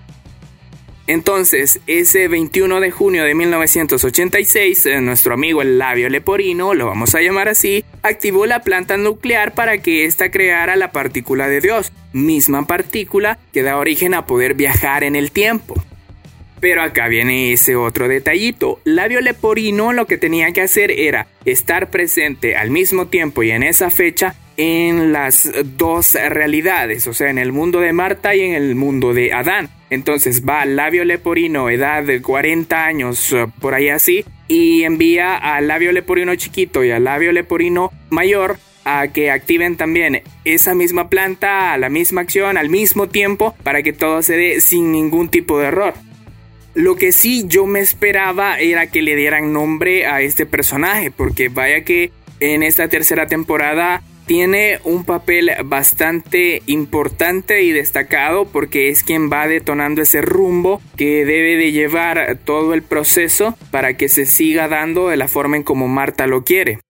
Entonces, 1.06 1.80
ese 1.87 2.28
21 2.28 2.80
de 2.80 2.90
junio 2.90 3.25
de 3.25 3.34
1986, 3.34 4.87
eh, 4.87 5.00
nuestro 5.02 5.34
amigo 5.34 5.61
el 5.61 5.78
labio 5.78 6.08
leporino, 6.08 6.73
lo 6.73 6.87
vamos 6.87 7.14
a 7.14 7.20
llamar 7.20 7.49
así, 7.49 7.84
activó 8.02 8.46
la 8.46 8.62
planta 8.62 8.96
nuclear 8.96 9.52
para 9.52 9.78
que 9.78 10.06
ésta 10.06 10.30
creara 10.30 10.76
la 10.76 10.92
partícula 10.92 11.46
de 11.46 11.61
Dios, 11.61 11.92
misma 12.14 12.66
partícula 12.66 13.38
que 13.52 13.62
da 13.62 13.76
origen 13.76 14.14
a 14.14 14.25
poder 14.25 14.54
viajar 14.54 15.04
en 15.04 15.14
el 15.14 15.30
tiempo. 15.30 15.75
Pero 16.61 16.82
acá 16.82 17.08
viene 17.08 17.52
ese 17.52 17.76
otro 17.76 18.08
detallito. 18.08 18.80
Labio 18.84 19.20
Leporino 19.20 19.92
lo 19.92 20.06
que 20.06 20.16
tenía 20.16 20.52
que 20.52 20.62
hacer 20.62 20.90
era 20.90 21.26
estar 21.44 21.90
presente 21.90 22.56
al 22.56 22.70
mismo 22.70 23.08
tiempo 23.08 23.42
y 23.42 23.50
en 23.50 23.62
esa 23.62 23.90
fecha 23.90 24.37
en 24.56 25.12
las 25.12 25.50
dos 25.76 26.14
realidades, 26.14 27.06
o 27.06 27.14
sea, 27.14 27.30
en 27.30 27.38
el 27.38 27.52
mundo 27.52 27.80
de 27.80 27.92
Marta 27.92 28.34
y 28.34 28.40
en 28.42 28.54
el 28.54 28.75
mundo 28.75 29.14
de 29.14 29.32
Adán. 29.32 29.68
Entonces 29.90 30.44
va 30.46 30.64
Labio 30.64 31.04
Leporino, 31.04 31.70
edad 31.70 32.02
de 32.02 32.20
40 32.20 32.84
años, 32.84 33.32
eh, 33.32 33.46
por 33.61 33.75
ahí 33.75 33.88
así, 33.88 34.25
y 34.49 34.82
envía 34.82 35.37
al 35.37 35.68
Labio 35.68 35.92
Leporino 35.92 36.34
chiquito 36.34 36.84
y 36.84 36.90
al 36.90 37.04
Labio 37.04 37.32
Leporino 37.32 37.92
mayor 38.11 38.58
a 38.84 39.08
que 39.08 39.30
activen 39.30 39.76
también 39.76 40.23
esa 40.44 40.75
misma 40.75 41.08
planta, 41.08 41.73
a 41.73 41.78
la 41.78 41.88
misma 41.88 42.20
acción, 42.20 42.56
al 42.56 42.68
mismo 42.68 43.08
tiempo, 43.08 43.54
para 43.62 43.82
que 43.82 43.92
todo 43.92 44.23
se 44.23 44.37
dé 44.37 44.61
sin 44.61 44.92
ningún 44.92 45.28
tipo 45.28 45.58
de 45.58 45.68
error. 45.68 45.94
Lo 46.75 46.96
que 46.96 47.12
sí 47.12 47.44
yo 47.46 47.66
me 47.66 47.80
esperaba 47.80 48.58
era 48.58 48.88
que 48.88 49.00
le 49.00 49.16
dieran 49.16 49.52
nombre 49.52 50.06
a 50.06 50.20
este 50.20 50.44
personaje, 50.44 51.11
porque 51.11 51.49
vaya 51.49 51.82
que 51.84 52.11
en 52.40 52.62
esta 52.62 52.88
tercera 52.88 53.26
temporada 53.26 54.02
tiene 54.26 54.78
un 54.85 55.04
papel 55.04 55.50
bastante 55.64 56.62
importante 56.66 57.62
y 57.62 57.73
destacado 57.73 58.47
porque 58.47 58.88
es 58.88 59.04
quien 59.04 59.31
va 59.31 59.47
detonando 59.47 60.02
ese 60.02 60.23
rumbo 60.23 60.81
que 60.97 61.25
debe 61.25 61.57
de 61.57 61.73
llevar 61.73 62.38
todo 62.45 62.75
el 62.75 62.83
proceso 62.83 63.57
para 63.71 63.97
que 63.97 64.09
se 64.09 64.26
siga 64.26 64.69
dando 64.69 65.09
de 65.09 65.16
la 65.16 65.28
forma 65.28 65.57
en 65.57 65.62
como 65.62 65.88
Marta 65.88 66.26
lo 66.26 66.45
quiere. 66.45 66.81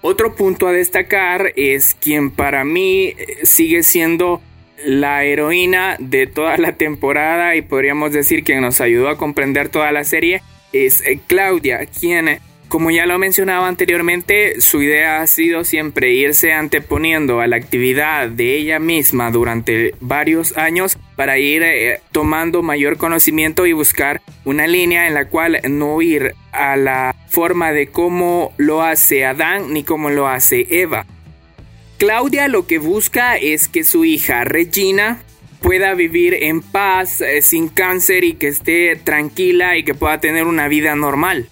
Otro 0.00 0.36
punto 0.36 0.68
a 0.68 0.72
destacar 0.72 1.52
es 1.56 1.94
quien 1.94 2.30
para 2.30 2.64
mí 2.64 3.14
eh, 3.16 3.38
sigue 3.42 3.82
siendo 3.82 4.40
la 4.84 5.24
heroína 5.24 5.96
de 5.98 6.28
toda 6.28 6.56
la 6.56 6.76
temporada 6.76 7.56
y 7.56 7.62
podríamos 7.62 8.12
decir 8.12 8.44
que 8.44 8.60
nos 8.60 8.80
ayudó 8.80 9.08
a 9.08 9.18
comprender 9.18 9.68
toda 9.68 9.90
la 9.90 10.04
serie 10.04 10.40
es 10.72 11.00
eh, 11.00 11.20
Claudia, 11.26 11.86
quien 11.86 12.40
como 12.68 12.90
ya 12.90 13.06
lo 13.06 13.18
mencionaba 13.18 13.66
anteriormente, 13.66 14.60
su 14.60 14.82
idea 14.82 15.20
ha 15.20 15.26
sido 15.26 15.64
siempre 15.64 16.12
irse 16.12 16.52
anteponiendo 16.52 17.40
a 17.40 17.46
la 17.46 17.56
actividad 17.56 18.28
de 18.28 18.56
ella 18.56 18.78
misma 18.78 19.30
durante 19.30 19.94
varios 20.00 20.56
años 20.56 20.98
para 21.16 21.38
ir 21.38 21.62
eh, 21.62 22.00
tomando 22.12 22.62
mayor 22.62 22.98
conocimiento 22.98 23.66
y 23.66 23.72
buscar 23.72 24.20
una 24.44 24.66
línea 24.66 25.06
en 25.06 25.14
la 25.14 25.28
cual 25.28 25.60
no 25.68 26.00
ir 26.02 26.34
a 26.52 26.76
la 26.76 27.14
forma 27.28 27.72
de 27.72 27.88
cómo 27.88 28.52
lo 28.58 28.82
hace 28.82 29.24
Adán 29.24 29.72
ni 29.72 29.82
cómo 29.82 30.10
lo 30.10 30.28
hace 30.28 30.66
Eva. 30.68 31.06
Claudia 31.98 32.48
lo 32.48 32.66
que 32.66 32.78
busca 32.78 33.36
es 33.36 33.66
que 33.66 33.82
su 33.82 34.04
hija 34.04 34.44
Regina 34.44 35.22
pueda 35.60 35.94
vivir 35.94 36.34
en 36.34 36.62
paz, 36.62 37.20
eh, 37.20 37.42
sin 37.42 37.68
cáncer 37.68 38.24
y 38.24 38.34
que 38.34 38.48
esté 38.48 38.94
tranquila 38.96 39.76
y 39.76 39.84
que 39.84 39.94
pueda 39.94 40.20
tener 40.20 40.46
una 40.46 40.68
vida 40.68 40.94
normal. 40.94 41.48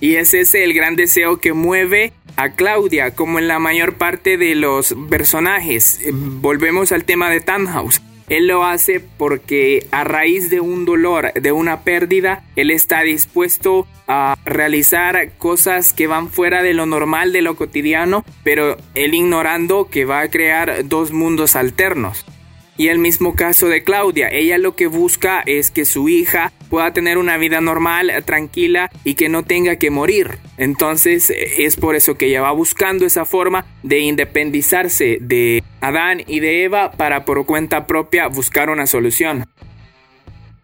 Y 0.00 0.16
ese 0.16 0.40
es 0.40 0.54
el 0.54 0.74
gran 0.74 0.96
deseo 0.96 1.38
que 1.38 1.52
mueve 1.52 2.12
a 2.36 2.50
Claudia, 2.50 3.14
como 3.14 3.38
en 3.38 3.48
la 3.48 3.58
mayor 3.58 3.94
parte 3.94 4.36
de 4.36 4.54
los 4.54 4.94
personajes. 5.10 6.00
Volvemos 6.12 6.92
al 6.92 7.04
tema 7.04 7.30
de 7.30 7.40
Tannhaus. 7.40 8.00
Él 8.28 8.46
lo 8.46 8.64
hace 8.64 9.00
porque 9.00 9.86
a 9.90 10.04
raíz 10.04 10.50
de 10.50 10.60
un 10.60 10.84
dolor, 10.84 11.32
de 11.32 11.50
una 11.50 11.80
pérdida, 11.80 12.44
él 12.56 12.70
está 12.70 13.00
dispuesto 13.02 13.86
a 14.06 14.36
realizar 14.44 15.32
cosas 15.38 15.92
que 15.94 16.06
van 16.06 16.28
fuera 16.28 16.62
de 16.62 16.74
lo 16.74 16.84
normal, 16.84 17.32
de 17.32 17.42
lo 17.42 17.56
cotidiano, 17.56 18.24
pero 18.44 18.76
él 18.94 19.14
ignorando 19.14 19.88
que 19.88 20.04
va 20.04 20.20
a 20.20 20.28
crear 20.28 20.86
dos 20.86 21.10
mundos 21.10 21.56
alternos. 21.56 22.26
Y 22.78 22.88
el 22.88 23.00
mismo 23.00 23.34
caso 23.34 23.66
de 23.66 23.82
Claudia, 23.82 24.28
ella 24.28 24.56
lo 24.56 24.76
que 24.76 24.86
busca 24.86 25.42
es 25.44 25.72
que 25.72 25.84
su 25.84 26.08
hija 26.08 26.52
pueda 26.70 26.92
tener 26.92 27.18
una 27.18 27.36
vida 27.36 27.60
normal, 27.60 28.12
tranquila 28.24 28.88
y 29.02 29.14
que 29.14 29.28
no 29.28 29.42
tenga 29.42 29.76
que 29.76 29.90
morir. 29.90 30.38
Entonces 30.58 31.32
es 31.58 31.74
por 31.74 31.96
eso 31.96 32.16
que 32.16 32.26
ella 32.26 32.40
va 32.40 32.52
buscando 32.52 33.04
esa 33.04 33.24
forma 33.24 33.66
de 33.82 33.98
independizarse 33.98 35.18
de 35.20 35.64
Adán 35.80 36.22
y 36.24 36.38
de 36.38 36.62
Eva 36.62 36.92
para 36.92 37.24
por 37.24 37.44
cuenta 37.46 37.88
propia 37.88 38.28
buscar 38.28 38.70
una 38.70 38.86
solución. 38.86 39.46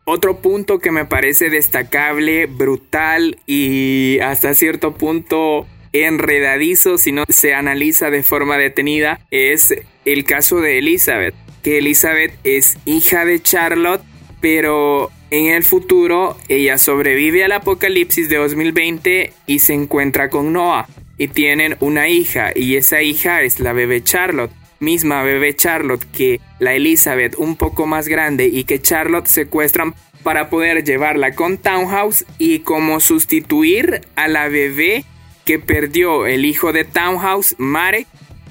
Otro 0.04 0.40
punto 0.40 0.78
que 0.78 0.92
me 0.92 1.06
parece 1.06 1.50
destacable, 1.50 2.46
brutal 2.46 3.38
y 3.44 4.20
hasta 4.20 4.54
cierto 4.54 4.94
punto 4.94 5.66
enredadizo 5.92 6.96
si 6.96 7.10
no 7.10 7.24
se 7.28 7.54
analiza 7.54 8.10
de 8.10 8.22
forma 8.22 8.56
detenida 8.56 9.18
es 9.32 9.74
el 10.04 10.24
caso 10.24 10.60
de 10.60 10.78
Elizabeth 10.78 11.34
que 11.64 11.78
Elizabeth 11.78 12.38
es 12.44 12.76
hija 12.84 13.24
de 13.24 13.42
Charlotte, 13.42 14.02
pero 14.40 15.10
en 15.30 15.46
el 15.46 15.64
futuro 15.64 16.36
ella 16.48 16.78
sobrevive 16.78 17.42
al 17.42 17.52
apocalipsis 17.52 18.28
de 18.28 18.36
2020 18.36 19.32
y 19.46 19.58
se 19.58 19.72
encuentra 19.72 20.28
con 20.28 20.52
Noah 20.52 20.86
y 21.16 21.28
tienen 21.28 21.76
una 21.80 22.08
hija 22.08 22.52
y 22.54 22.76
esa 22.76 23.02
hija 23.02 23.42
es 23.42 23.58
la 23.60 23.72
bebé 23.72 24.04
Charlotte, 24.04 24.52
misma 24.78 25.22
bebé 25.22 25.56
Charlotte 25.56 26.04
que 26.12 26.40
la 26.58 26.74
Elizabeth 26.74 27.34
un 27.38 27.56
poco 27.56 27.86
más 27.86 28.08
grande 28.08 28.46
y 28.46 28.64
que 28.64 28.80
Charlotte 28.80 29.26
secuestran 29.26 29.94
para 30.22 30.50
poder 30.50 30.84
llevarla 30.84 31.34
con 31.34 31.56
Townhouse 31.56 32.26
y 32.38 32.60
como 32.60 33.00
sustituir 33.00 34.02
a 34.16 34.28
la 34.28 34.48
bebé 34.48 35.04
que 35.44 35.58
perdió 35.58 36.26
el 36.26 36.44
hijo 36.44 36.72
de 36.72 36.84
Townhouse, 36.84 37.54
Marek, 37.58 38.06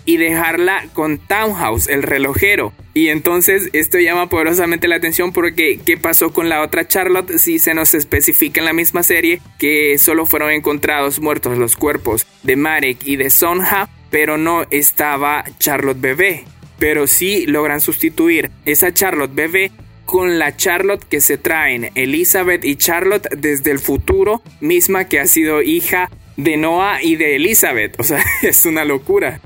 y 0.06 0.18
dejarla 0.18 0.86
con 0.94 1.18
Townhouse, 1.18 1.88
el 1.88 2.04
relojero. 2.04 2.74
Y 2.94 3.08
entonces 3.08 3.70
esto 3.74 4.00
llama 4.00 4.30
poderosamente 4.30 4.88
la 4.88 4.98
atención 4.98 5.34
porque 5.34 5.80
¿qué 5.84 5.98
pasó 5.98 6.32
con 6.32 6.50
la 6.50 6.62
otra 6.62 6.88
Charlotte? 6.88 7.38
Si 7.38 7.60
se 7.60 7.74
nos 7.74 7.94
especifica 7.94 8.62
en 8.62 8.66
la 8.66 8.74
misma 8.74 9.04
serie 9.04 9.42
que 9.58 9.98
solo 9.98 10.26
fueron 10.26 10.52
encontrados 10.52 11.20
muertos 11.20 11.58
los 11.58 11.76
cuerpos 11.76 12.28
de 12.44 12.56
Marek 12.56 13.00
y 13.06 13.16
de 13.16 13.30
Sonja, 13.30 13.90
pero 14.12 14.38
no 14.38 14.66
estaba 14.70 15.44
Charlotte 15.60 16.00
bebé. 16.00 16.46
Pero 16.78 17.08
sí 17.08 17.46
logran 17.48 17.82
sustituir 17.82 18.52
esa 18.66 18.94
Charlotte 18.94 19.34
bebé 19.34 19.72
con 20.06 20.38
la 20.38 20.56
Charlotte 20.56 21.04
que 21.04 21.22
se 21.22 21.38
traen 21.38 21.90
Elizabeth 21.96 22.66
y 22.66 22.76
Charlotte 22.76 23.28
desde 23.36 23.72
el 23.72 23.80
futuro, 23.80 24.42
misma 24.60 25.06
que 25.06 25.20
ha 25.20 25.28
sido 25.28 25.62
hija 25.62 26.10
de 26.38 26.58
Noah 26.58 27.02
y 27.02 27.16
de 27.16 27.36
Elizabeth. 27.38 28.00
O 28.00 28.04
sea, 28.04 28.24
es 28.44 28.66
una 28.66 28.86
locura. 28.86 29.40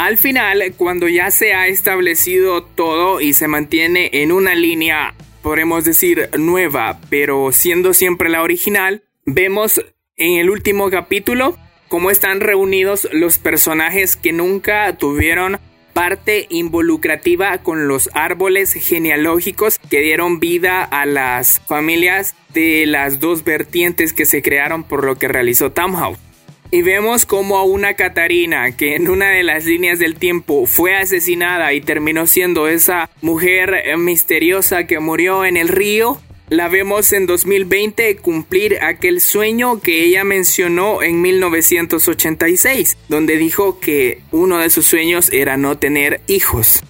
Al 0.00 0.16
final, 0.16 0.72
cuando 0.78 1.08
ya 1.08 1.30
se 1.30 1.52
ha 1.52 1.66
establecido 1.66 2.62
todo 2.62 3.20
y 3.20 3.34
se 3.34 3.48
mantiene 3.48 4.08
en 4.14 4.32
una 4.32 4.54
línea, 4.54 5.14
podemos 5.42 5.84
decir 5.84 6.30
nueva, 6.38 7.02
pero 7.10 7.52
siendo 7.52 7.92
siempre 7.92 8.30
la 8.30 8.42
original, 8.42 9.02
vemos 9.26 9.84
en 10.16 10.38
el 10.38 10.48
último 10.48 10.88
capítulo 10.88 11.58
cómo 11.88 12.10
están 12.10 12.40
reunidos 12.40 13.08
los 13.12 13.36
personajes 13.36 14.16
que 14.16 14.32
nunca 14.32 14.96
tuvieron 14.96 15.58
parte 15.92 16.46
involucrativa 16.48 17.58
con 17.58 17.86
los 17.86 18.08
árboles 18.14 18.72
genealógicos 18.72 19.78
que 19.90 20.00
dieron 20.00 20.40
vida 20.40 20.82
a 20.82 21.04
las 21.04 21.60
familias 21.68 22.34
de 22.54 22.86
las 22.86 23.20
dos 23.20 23.44
vertientes 23.44 24.14
que 24.14 24.24
se 24.24 24.40
crearon 24.40 24.82
por 24.82 25.04
lo 25.04 25.16
que 25.16 25.28
realizó 25.28 25.72
Townhouse. 25.72 26.29
Y 26.72 26.82
vemos 26.82 27.26
como 27.26 27.58
a 27.58 27.64
una 27.64 27.94
Catarina 27.94 28.76
que 28.76 28.94
en 28.94 29.08
una 29.08 29.30
de 29.30 29.42
las 29.42 29.64
líneas 29.64 29.98
del 29.98 30.14
tiempo 30.14 30.66
fue 30.66 30.94
asesinada 30.94 31.72
y 31.72 31.80
terminó 31.80 32.28
siendo 32.28 32.68
esa 32.68 33.10
mujer 33.22 33.82
misteriosa 33.98 34.86
que 34.86 35.00
murió 35.00 35.44
en 35.44 35.56
el 35.56 35.66
río, 35.66 36.20
la 36.48 36.68
vemos 36.68 37.12
en 37.12 37.26
2020 37.26 38.16
cumplir 38.16 38.78
aquel 38.82 39.20
sueño 39.20 39.80
que 39.80 40.04
ella 40.04 40.22
mencionó 40.22 41.02
en 41.02 41.22
1986, 41.22 42.96
donde 43.08 43.36
dijo 43.36 43.80
que 43.80 44.20
uno 44.30 44.58
de 44.58 44.70
sus 44.70 44.86
sueños 44.86 45.32
era 45.32 45.56
no 45.56 45.78
tener 45.78 46.20
hijos. 46.28 46.84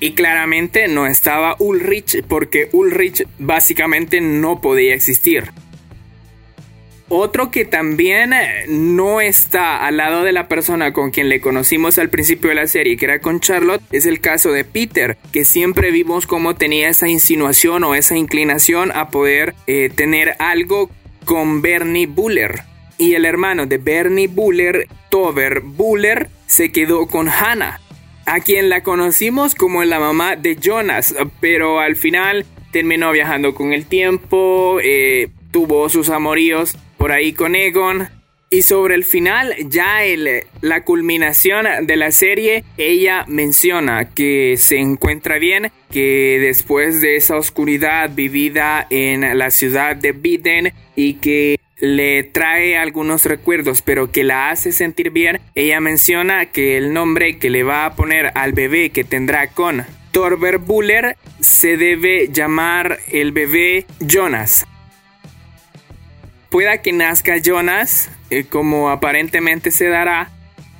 Y 0.00 0.12
claramente 0.12 0.88
no 0.88 1.06
estaba 1.06 1.56
Ulrich 1.58 2.22
porque 2.28 2.68
Ulrich 2.72 3.26
básicamente 3.38 4.20
no 4.20 4.60
podía 4.60 4.94
existir. 4.94 5.50
Otro 7.10 7.50
que 7.50 7.64
también 7.64 8.34
eh, 8.34 8.66
no 8.68 9.22
está 9.22 9.86
al 9.86 9.96
lado 9.96 10.24
de 10.24 10.32
la 10.32 10.46
persona 10.46 10.92
con 10.92 11.10
quien 11.10 11.30
le 11.30 11.40
conocimos 11.40 11.98
al 11.98 12.10
principio 12.10 12.50
de 12.50 12.56
la 12.56 12.66
serie, 12.66 12.98
que 12.98 13.06
era 13.06 13.20
con 13.20 13.40
Charlotte, 13.40 13.82
es 13.92 14.04
el 14.04 14.20
caso 14.20 14.52
de 14.52 14.64
Peter, 14.64 15.16
que 15.32 15.46
siempre 15.46 15.90
vimos 15.90 16.26
cómo 16.26 16.54
tenía 16.54 16.90
esa 16.90 17.08
insinuación 17.08 17.84
o 17.84 17.94
esa 17.94 18.16
inclinación 18.16 18.92
a 18.92 19.08
poder 19.08 19.54
eh, 19.66 19.90
tener 19.94 20.34
algo 20.38 20.90
con 21.24 21.62
Bernie 21.62 22.06
Buller. 22.06 22.62
Y 22.98 23.14
el 23.14 23.24
hermano 23.24 23.64
de 23.64 23.78
Bernie 23.78 24.28
Buller, 24.28 24.86
Tover 25.08 25.60
Buller, 25.60 26.28
se 26.46 26.72
quedó 26.72 27.06
con 27.06 27.28
Hannah, 27.28 27.80
a 28.26 28.40
quien 28.40 28.68
la 28.68 28.82
conocimos 28.82 29.54
como 29.54 29.82
la 29.84 29.98
mamá 29.98 30.36
de 30.36 30.56
Jonas, 30.56 31.14
pero 31.40 31.80
al 31.80 31.96
final 31.96 32.44
terminó 32.70 33.12
viajando 33.12 33.54
con 33.54 33.72
el 33.72 33.86
tiempo, 33.86 34.78
eh, 34.82 35.28
tuvo 35.50 35.88
sus 35.88 36.10
amoríos 36.10 36.76
por 36.96 37.12
ahí 37.12 37.32
con 37.32 37.54
Egon. 37.54 38.08
Y 38.50 38.62
sobre 38.62 38.94
el 38.94 39.04
final, 39.04 39.54
ya 39.68 40.04
el, 40.04 40.44
la 40.62 40.82
culminación 40.82 41.66
de 41.82 41.96
la 41.96 42.10
serie, 42.12 42.64
ella 42.78 43.26
menciona 43.28 44.08
que 44.08 44.56
se 44.56 44.78
encuentra 44.78 45.38
bien, 45.38 45.70
que 45.90 46.38
después 46.40 47.02
de 47.02 47.16
esa 47.16 47.36
oscuridad 47.36 48.10
vivida 48.14 48.86
en 48.88 49.36
la 49.36 49.50
ciudad 49.50 49.96
de 49.96 50.12
Biden 50.12 50.72
y 50.96 51.14
que 51.14 51.58
le 51.78 52.24
trae 52.24 52.78
algunos 52.78 53.26
recuerdos, 53.26 53.82
pero 53.82 54.10
que 54.10 54.24
la 54.24 54.48
hace 54.48 54.72
sentir 54.72 55.10
bien, 55.10 55.40
ella 55.54 55.80
menciona 55.80 56.46
que 56.46 56.78
el 56.78 56.94
nombre 56.94 57.38
que 57.38 57.50
le 57.50 57.64
va 57.64 57.84
a 57.84 57.96
poner 57.96 58.32
al 58.34 58.54
bebé 58.54 58.88
que 58.90 59.04
tendrá 59.04 59.50
con 59.50 59.84
Torber 60.10 60.56
Buller 60.56 61.16
se 61.38 61.76
debe 61.76 62.30
llamar 62.32 62.98
el 63.12 63.32
bebé 63.32 63.84
Jonas 64.00 64.66
pueda 66.50 66.78
que 66.78 66.92
nazca 66.92 67.38
Jonas, 67.38 68.10
eh, 68.30 68.44
como 68.44 68.90
aparentemente 68.90 69.70
se 69.70 69.88
dará, 69.88 70.30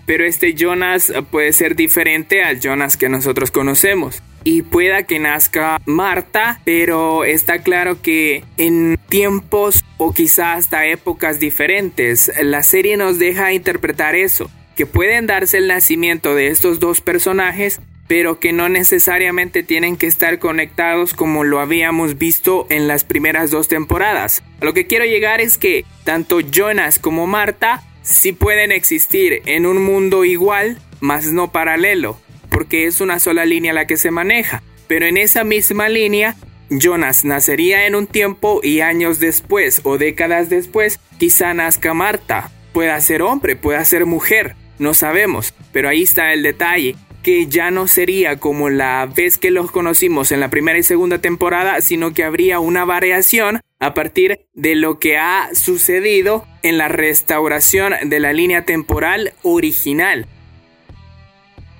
pero 0.06 0.24
este 0.24 0.54
Jonas 0.54 1.12
puede 1.30 1.52
ser 1.52 1.76
diferente 1.76 2.42
al 2.42 2.60
Jonas 2.60 2.96
que 2.96 3.08
nosotros 3.08 3.50
conocemos. 3.50 4.22
Y 4.44 4.62
pueda 4.62 5.02
que 5.02 5.18
nazca 5.18 5.78
Marta, 5.84 6.60
pero 6.64 7.24
está 7.24 7.58
claro 7.62 8.00
que 8.00 8.44
en 8.56 8.98
tiempos 9.08 9.84
o 9.98 10.14
quizás 10.14 10.58
hasta 10.58 10.86
épocas 10.86 11.38
diferentes, 11.40 12.32
la 12.42 12.62
serie 12.62 12.96
nos 12.96 13.18
deja 13.18 13.52
interpretar 13.52 14.14
eso, 14.14 14.50
que 14.76 14.86
pueden 14.86 15.26
darse 15.26 15.58
el 15.58 15.68
nacimiento 15.68 16.34
de 16.34 16.48
estos 16.48 16.80
dos 16.80 17.00
personajes 17.02 17.80
pero 18.08 18.40
que 18.40 18.52
no 18.52 18.68
necesariamente 18.68 19.62
tienen 19.62 19.96
que 19.96 20.06
estar 20.06 20.38
conectados 20.38 21.12
como 21.12 21.44
lo 21.44 21.60
habíamos 21.60 22.18
visto 22.18 22.66
en 22.70 22.88
las 22.88 23.04
primeras 23.04 23.50
dos 23.50 23.68
temporadas. 23.68 24.42
A 24.60 24.64
lo 24.64 24.72
que 24.72 24.86
quiero 24.86 25.04
llegar 25.04 25.40
es 25.40 25.58
que 25.58 25.84
tanto 26.04 26.40
Jonas 26.40 26.98
como 26.98 27.26
Marta 27.26 27.84
sí 28.02 28.32
pueden 28.32 28.72
existir 28.72 29.42
en 29.44 29.66
un 29.66 29.84
mundo 29.84 30.24
igual, 30.24 30.78
mas 31.00 31.26
no 31.26 31.52
paralelo, 31.52 32.18
porque 32.48 32.86
es 32.86 33.02
una 33.02 33.20
sola 33.20 33.44
línea 33.44 33.74
la 33.74 33.86
que 33.86 33.98
se 33.98 34.10
maneja. 34.10 34.62
Pero 34.88 35.04
en 35.04 35.18
esa 35.18 35.44
misma 35.44 35.90
línea, 35.90 36.34
Jonas 36.70 37.26
nacería 37.26 37.86
en 37.86 37.94
un 37.94 38.06
tiempo 38.06 38.60
y 38.62 38.80
años 38.80 39.20
después 39.20 39.82
o 39.84 39.98
décadas 39.98 40.48
después, 40.48 40.98
quizá 41.18 41.52
nazca 41.52 41.92
Marta. 41.92 42.50
Pueda 42.72 42.98
ser 43.02 43.20
hombre, 43.20 43.54
pueda 43.54 43.84
ser 43.84 44.06
mujer, 44.06 44.56
no 44.78 44.94
sabemos, 44.94 45.52
pero 45.72 45.90
ahí 45.90 46.04
está 46.04 46.32
el 46.32 46.42
detalle 46.42 46.96
que 47.28 47.46
ya 47.46 47.70
no 47.70 47.86
sería 47.88 48.38
como 48.38 48.70
la 48.70 49.04
vez 49.04 49.36
que 49.36 49.50
los 49.50 49.70
conocimos 49.70 50.32
en 50.32 50.40
la 50.40 50.48
primera 50.48 50.78
y 50.78 50.82
segunda 50.82 51.18
temporada, 51.18 51.82
sino 51.82 52.14
que 52.14 52.24
habría 52.24 52.58
una 52.58 52.86
variación 52.86 53.60
a 53.78 53.92
partir 53.92 54.46
de 54.54 54.74
lo 54.74 54.98
que 54.98 55.18
ha 55.18 55.50
sucedido 55.52 56.46
en 56.62 56.78
la 56.78 56.88
restauración 56.88 57.92
de 58.08 58.18
la 58.18 58.32
línea 58.32 58.64
temporal 58.64 59.34
original. 59.42 60.26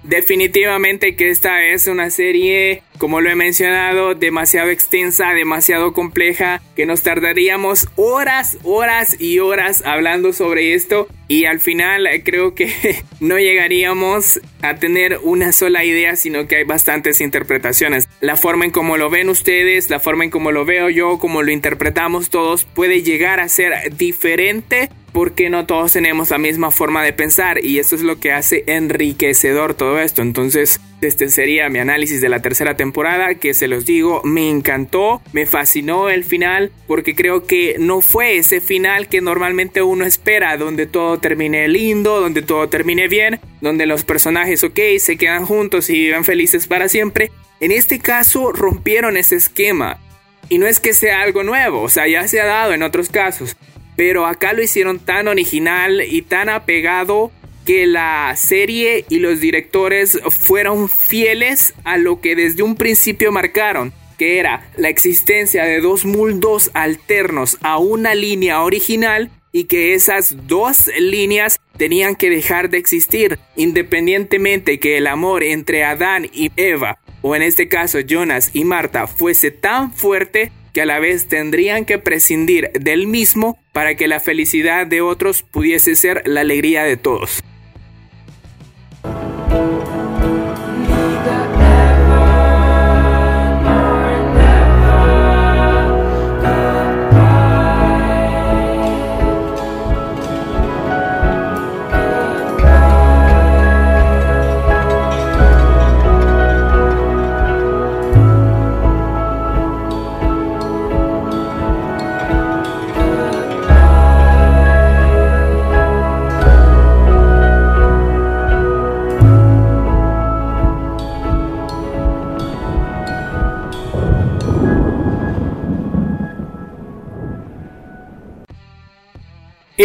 Definitivamente 0.03 1.17
que 1.17 1.31
esta 1.31 1.65
es 1.65 1.87
una 1.87 2.11
serie, 2.11 2.83
como 2.99 3.21
lo 3.21 3.31
he 3.31 3.35
mencionado, 3.35 4.15
demasiado 4.15 4.71
extensa, 4.71 5.33
demasiado 5.33 5.93
compleja, 5.93 6.61
que 6.77 6.87
nos 6.87 7.03
tardaríamos 7.03 7.89
horas, 7.97 8.59
horas 8.65 9.21
y 9.21 9.39
horas 9.39 9.83
hablando 9.87 10.33
sobre 10.33 10.75
esto 10.75 11.09
y 11.29 11.45
al 11.45 11.61
final 11.61 12.09
creo 12.25 12.55
que 12.55 12.73
no 13.21 13.39
llegaríamos 13.39 14.41
a 14.63 14.77
tener 14.77 15.19
una 15.23 15.53
sola 15.53 15.85
idea, 15.85 16.17
sino 16.17 16.49
que 16.49 16.57
hay 16.57 16.65
bastantes 16.65 17.21
interpretaciones. 17.21 18.09
La 18.21 18.37
forma 18.37 18.65
en 18.65 18.71
cómo 18.71 18.97
lo 18.97 19.11
ven 19.11 19.29
ustedes, 19.29 19.91
la 19.91 20.01
forma 20.01 20.25
en 20.25 20.31
cómo 20.31 20.53
lo 20.53 20.65
veo 20.65 20.91
yo, 20.91 21.19
cómo 21.19 21.43
lo 21.43 21.53
interpretamos 21.53 22.31
todos, 22.31 22.65
puede 22.65 23.03
llegar 23.03 23.41
a 23.41 23.49
ser 23.49 23.97
diferente 23.97 24.91
porque 25.13 25.51
no 25.51 25.67
todos 25.67 25.93
tenemos 25.93 26.31
la 26.31 26.39
misma 26.39 26.71
forma 26.71 27.03
de 27.03 27.13
pensar 27.13 27.65
y 27.65 27.79
eso 27.79 27.95
es 27.95 28.03
lo 28.03 28.19
que 28.19 28.33
hace 28.33 28.65
enriquecedor 28.67 29.75
todo 29.75 29.99
esto. 30.01 30.23
Entonces, 30.23 30.81
este 31.01 31.29
sería 31.29 31.69
mi 31.69 31.79
análisis 31.79 32.21
de 32.21 32.29
la 32.29 32.43
tercera 32.43 32.77
temporada 32.77 33.37
que 33.37 33.55
se 33.55 33.69
los 33.69 33.87
digo, 33.87 34.21
me 34.25 34.49
encantó, 34.51 35.23
me 35.33 35.47
fascinó 35.47 36.11
el 36.11 36.25
final 36.25 36.73
porque 36.87 37.15
creo 37.15 37.47
que 37.47 37.77
no 37.79 38.01
fue 38.01 38.37
ese 38.37 38.61
final 38.61 39.09
que 39.09 39.21
normalmente 39.21 39.83
uno 39.83 40.05
espera, 40.05 40.57
donde 40.57 40.87
todo 40.87 41.19
termine 41.19 41.69
lindo, 41.69 42.21
donde 42.21 42.43
todo 42.43 42.69
termine 42.69 43.09
bien, 43.09 43.41
donde 43.61 43.87
los 43.87 44.05
personajes, 44.05 44.65
ok, 44.65 44.79
se 44.99 45.17
quedan 45.17 45.47
juntos 45.47 45.89
y 45.91 45.95
viven 45.95 46.25
felices 46.25 46.67
para 46.67 46.89
siempre. 46.89 47.31
En 47.61 47.71
este 47.71 47.99
caso 47.99 48.53
rompieron 48.53 49.17
ese 49.17 49.37
esquema. 49.37 50.01
Y 50.49 50.59
no 50.59 50.67
es 50.67 50.81
que 50.81 50.95
sea 50.95 51.21
algo 51.21 51.43
nuevo, 51.43 51.83
o 51.83 51.89
sea, 51.91 52.09
ya 52.09 52.27
se 52.27 52.41
ha 52.41 52.47
dado 52.47 52.73
en 52.73 52.83
otros 52.83 53.11
casos. 53.11 53.57
Pero 53.97 54.27
acá 54.27 54.53
lo 54.53 54.63
hicieron 54.63 54.99
tan 54.99 55.29
original 55.29 56.03
y 56.09 56.23
tan 56.23 56.49
apegado 56.49 57.31
que 57.69 57.87
la 57.87 58.35
serie 58.35 59.05
y 59.11 59.19
los 59.19 59.41
directores 59.41 60.19
fueron 60.31 60.89
fieles 60.89 61.75
a 61.85 61.99
lo 61.99 62.23
que 62.23 62.35
desde 62.35 62.63
un 62.63 62.77
principio 62.77 63.31
marcaron, 63.31 63.93
que 64.17 64.39
era 64.39 64.71
la 64.79 64.89
existencia 64.89 65.65
de 65.65 65.83
dos 65.83 66.07
mundos 66.07 66.71
alternos 66.73 67.59
a 67.61 67.77
una 67.77 68.15
línea 68.15 68.63
original 68.63 69.31
y 69.53 69.65
que 69.65 69.93
esas 69.93 70.47
dos 70.47 70.91
líneas 70.99 71.61
tenían 71.77 72.17
que 72.17 72.31
dejar 72.31 72.71
de 72.71 72.79
existir, 72.79 73.39
independientemente 73.55 74.81
que 74.81 74.97
el 74.97 75.07
amor 75.07 75.45
entre 75.45 75.85
Adán 75.85 76.27
y 76.33 76.51
Eva, 76.57 76.99
o 77.21 77.37
en 77.37 77.43
este 77.43 77.69
caso 77.69 78.01
Jonas 78.01 78.49
y 78.55 78.65
Marta, 78.65 79.07
fuese 79.07 79.51
tan 79.51 79.93
fuerte 79.93 80.53
que 80.73 80.81
a 80.81 80.87
la 80.87 81.01
vez 81.01 81.29
tendrían 81.29 81.85
que 81.85 81.99
prescindir 81.99 82.71
del 82.73 83.07
mismo 83.07 83.59
para 83.75 83.95
que 83.95 84.09
la 84.09 84.21
felicidad 84.21 84.87
de 84.87 85.03
otros 85.03 85.43
pudiese 85.43 85.97
ser 85.97 86.23
la 86.25 86.41
alegría 86.41 86.85
de 86.85 86.97
todos. 86.97 87.43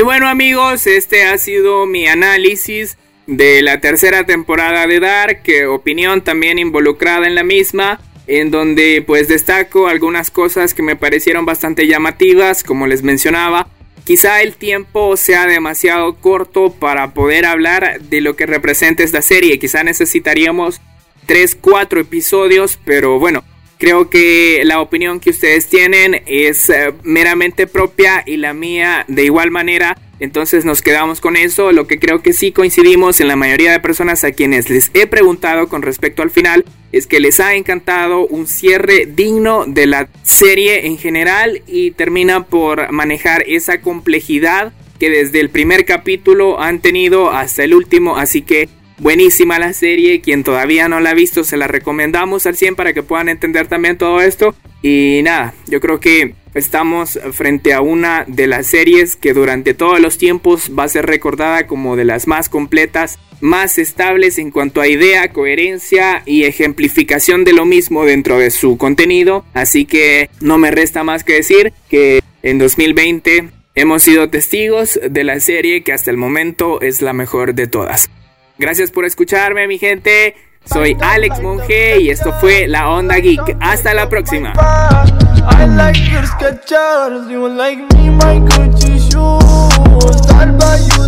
Bueno 0.03 0.27
amigos, 0.27 0.85
este 0.87 1.23
ha 1.23 1.37
sido 1.37 1.85
mi 1.85 2.07
análisis 2.07 2.97
de 3.25 3.61
la 3.61 3.79
tercera 3.79 4.25
temporada 4.25 4.85
de 4.85 4.99
Dark, 4.99 5.43
opinión 5.69 6.21
también 6.21 6.59
involucrada 6.59 7.27
en 7.27 7.35
la 7.35 7.43
misma, 7.43 8.01
en 8.27 8.51
donde 8.51 9.03
pues 9.05 9.27
destaco 9.27 9.87
algunas 9.87 10.29
cosas 10.29 10.73
que 10.73 10.81
me 10.83 10.95
parecieron 10.95 11.45
bastante 11.45 11.87
llamativas, 11.87 12.63
como 12.63 12.87
les 12.87 13.03
mencionaba. 13.03 13.67
Quizá 14.03 14.41
el 14.41 14.55
tiempo 14.55 15.15
sea 15.15 15.45
demasiado 15.45 16.15
corto 16.15 16.73
para 16.73 17.13
poder 17.13 17.45
hablar 17.45 18.01
de 18.01 18.19
lo 18.19 18.35
que 18.35 18.45
representa 18.45 19.03
esta 19.03 19.21
serie, 19.21 19.59
quizá 19.59 19.83
necesitaríamos 19.83 20.81
3, 21.27 21.57
4 21.61 22.01
episodios, 22.01 22.77
pero 22.83 23.19
bueno, 23.19 23.45
Creo 23.83 24.09
que 24.09 24.61
la 24.63 24.79
opinión 24.79 25.19
que 25.19 25.31
ustedes 25.31 25.67
tienen 25.67 26.23
es 26.25 26.69
eh, 26.69 26.93
meramente 27.03 27.67
propia 27.67 28.23
y 28.25 28.37
la 28.37 28.53
mía 28.53 29.03
de 29.09 29.25
igual 29.25 29.51
manera. 29.51 29.97
Entonces 30.21 30.63
nos 30.63 30.81
quedamos 30.81 31.19
con 31.19 31.35
eso. 31.35 31.73
Lo 31.73 31.85
que 31.85 31.99
creo 31.99 32.21
que 32.21 32.31
sí 32.31 32.53
coincidimos 32.53 33.19
en 33.19 33.27
la 33.27 33.35
mayoría 33.35 33.73
de 33.73 33.81
personas 33.81 34.23
a 34.23 34.31
quienes 34.31 34.69
les 34.69 34.89
he 34.93 35.05
preguntado 35.05 35.67
con 35.67 35.81
respecto 35.81 36.21
al 36.21 36.31
final 36.31 36.63
es 36.93 37.07
que 37.07 37.19
les 37.19 37.41
ha 37.41 37.55
encantado 37.55 38.25
un 38.25 38.47
cierre 38.47 39.05
digno 39.05 39.65
de 39.67 39.85
la 39.85 40.07
serie 40.21 40.87
en 40.87 40.97
general 40.97 41.61
y 41.67 41.91
termina 41.91 42.45
por 42.45 42.89
manejar 42.93 43.43
esa 43.47 43.81
complejidad 43.81 44.71
que 44.97 45.09
desde 45.09 45.41
el 45.41 45.49
primer 45.49 45.83
capítulo 45.83 46.61
han 46.61 46.79
tenido 46.79 47.31
hasta 47.31 47.65
el 47.65 47.73
último. 47.73 48.15
Así 48.15 48.43
que 48.43 48.69
Buenísima 48.99 49.59
la 49.59 49.73
serie, 49.73 50.21
quien 50.21 50.43
todavía 50.43 50.87
no 50.87 50.99
la 50.99 51.11
ha 51.11 51.15
visto 51.15 51.43
se 51.43 51.57
la 51.57 51.67
recomendamos 51.67 52.45
al 52.45 52.55
100 52.55 52.75
para 52.75 52.93
que 52.93 53.03
puedan 53.03 53.27
entender 53.27 53.67
también 53.67 53.97
todo 53.97 54.21
esto. 54.21 54.55
Y 54.81 55.21
nada, 55.23 55.53
yo 55.67 55.79
creo 55.79 55.99
que 55.99 56.35
estamos 56.53 57.19
frente 57.31 57.73
a 57.73 57.81
una 57.81 58.25
de 58.27 58.47
las 58.47 58.67
series 58.67 59.15
que 59.15 59.33
durante 59.33 59.73
todos 59.73 59.99
los 59.99 60.17
tiempos 60.17 60.71
va 60.77 60.83
a 60.83 60.89
ser 60.89 61.05
recordada 61.05 61.65
como 61.65 61.95
de 61.95 62.05
las 62.05 62.27
más 62.27 62.49
completas, 62.49 63.17
más 63.41 63.77
estables 63.77 64.37
en 64.37 64.51
cuanto 64.51 64.79
a 64.79 64.87
idea, 64.87 65.31
coherencia 65.31 66.21
y 66.25 66.43
ejemplificación 66.43 67.43
de 67.43 67.53
lo 67.53 67.65
mismo 67.65 68.05
dentro 68.05 68.37
de 68.37 68.51
su 68.51 68.77
contenido. 68.77 69.43
Así 69.53 69.85
que 69.85 70.29
no 70.39 70.57
me 70.57 70.69
resta 70.69 71.03
más 71.03 71.23
que 71.23 71.33
decir 71.33 71.73
que 71.89 72.21
en 72.43 72.59
2020 72.59 73.49
hemos 73.75 74.03
sido 74.03 74.29
testigos 74.29 74.99
de 75.09 75.23
la 75.23 75.39
serie 75.39 75.83
que 75.83 75.93
hasta 75.93 76.11
el 76.11 76.17
momento 76.17 76.79
es 76.81 77.01
la 77.01 77.13
mejor 77.13 77.55
de 77.55 77.67
todas. 77.67 78.09
Gracias 78.57 78.91
por 78.91 79.05
escucharme, 79.05 79.67
mi 79.67 79.79
gente. 79.79 80.35
Soy 80.65 80.95
Alex 81.01 81.41
Monge 81.41 81.99
y 81.99 82.09
esto 82.09 82.31
fue 82.39 82.67
La 82.67 82.89
Onda 82.89 83.15
Geek. 83.15 83.57
Hasta 83.59 83.93
la 83.93 84.07
próxima. 84.07 84.53
I 84.53 85.65
like 85.67 85.99
your 86.09 86.25
Skechers, 86.25 87.29
you 87.29 87.49
like 87.49 87.81
me 87.93 88.09
my 88.11 88.39
Gucci 88.39 88.97
shoes. 88.97 90.23
I'll 90.31 90.53
you 90.87 91.03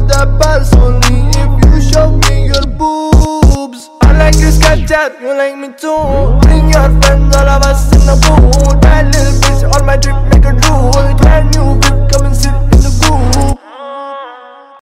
I 4.01 4.17
like 4.17 4.35
your 4.35 4.51
Skechers, 4.51 5.21
you 5.21 5.33
like 5.37 5.55
me 5.55 5.69
too. 5.79 6.37
Bring 6.41 6.69
your 6.69 6.89
friends, 7.01 7.35
all 7.35 7.47
of 7.47 7.63
us 7.63 7.93
in 7.93 8.09
a 8.09 8.15
booth. 8.15 8.81
That 8.81 9.05
little 9.13 9.33
bitch 9.39 9.63
on 9.73 9.85
my 9.85 9.95
drip, 9.95 10.15
make 10.33 10.45
a 10.45 10.51
rule 10.51 11.15
Brand 11.17 11.55
new 11.55 11.75
whip, 11.75 12.11
come 12.11 12.25
and 12.25 12.35
sit 12.35 12.51
in 12.51 12.81
the 12.81 12.91
group 12.99 13.74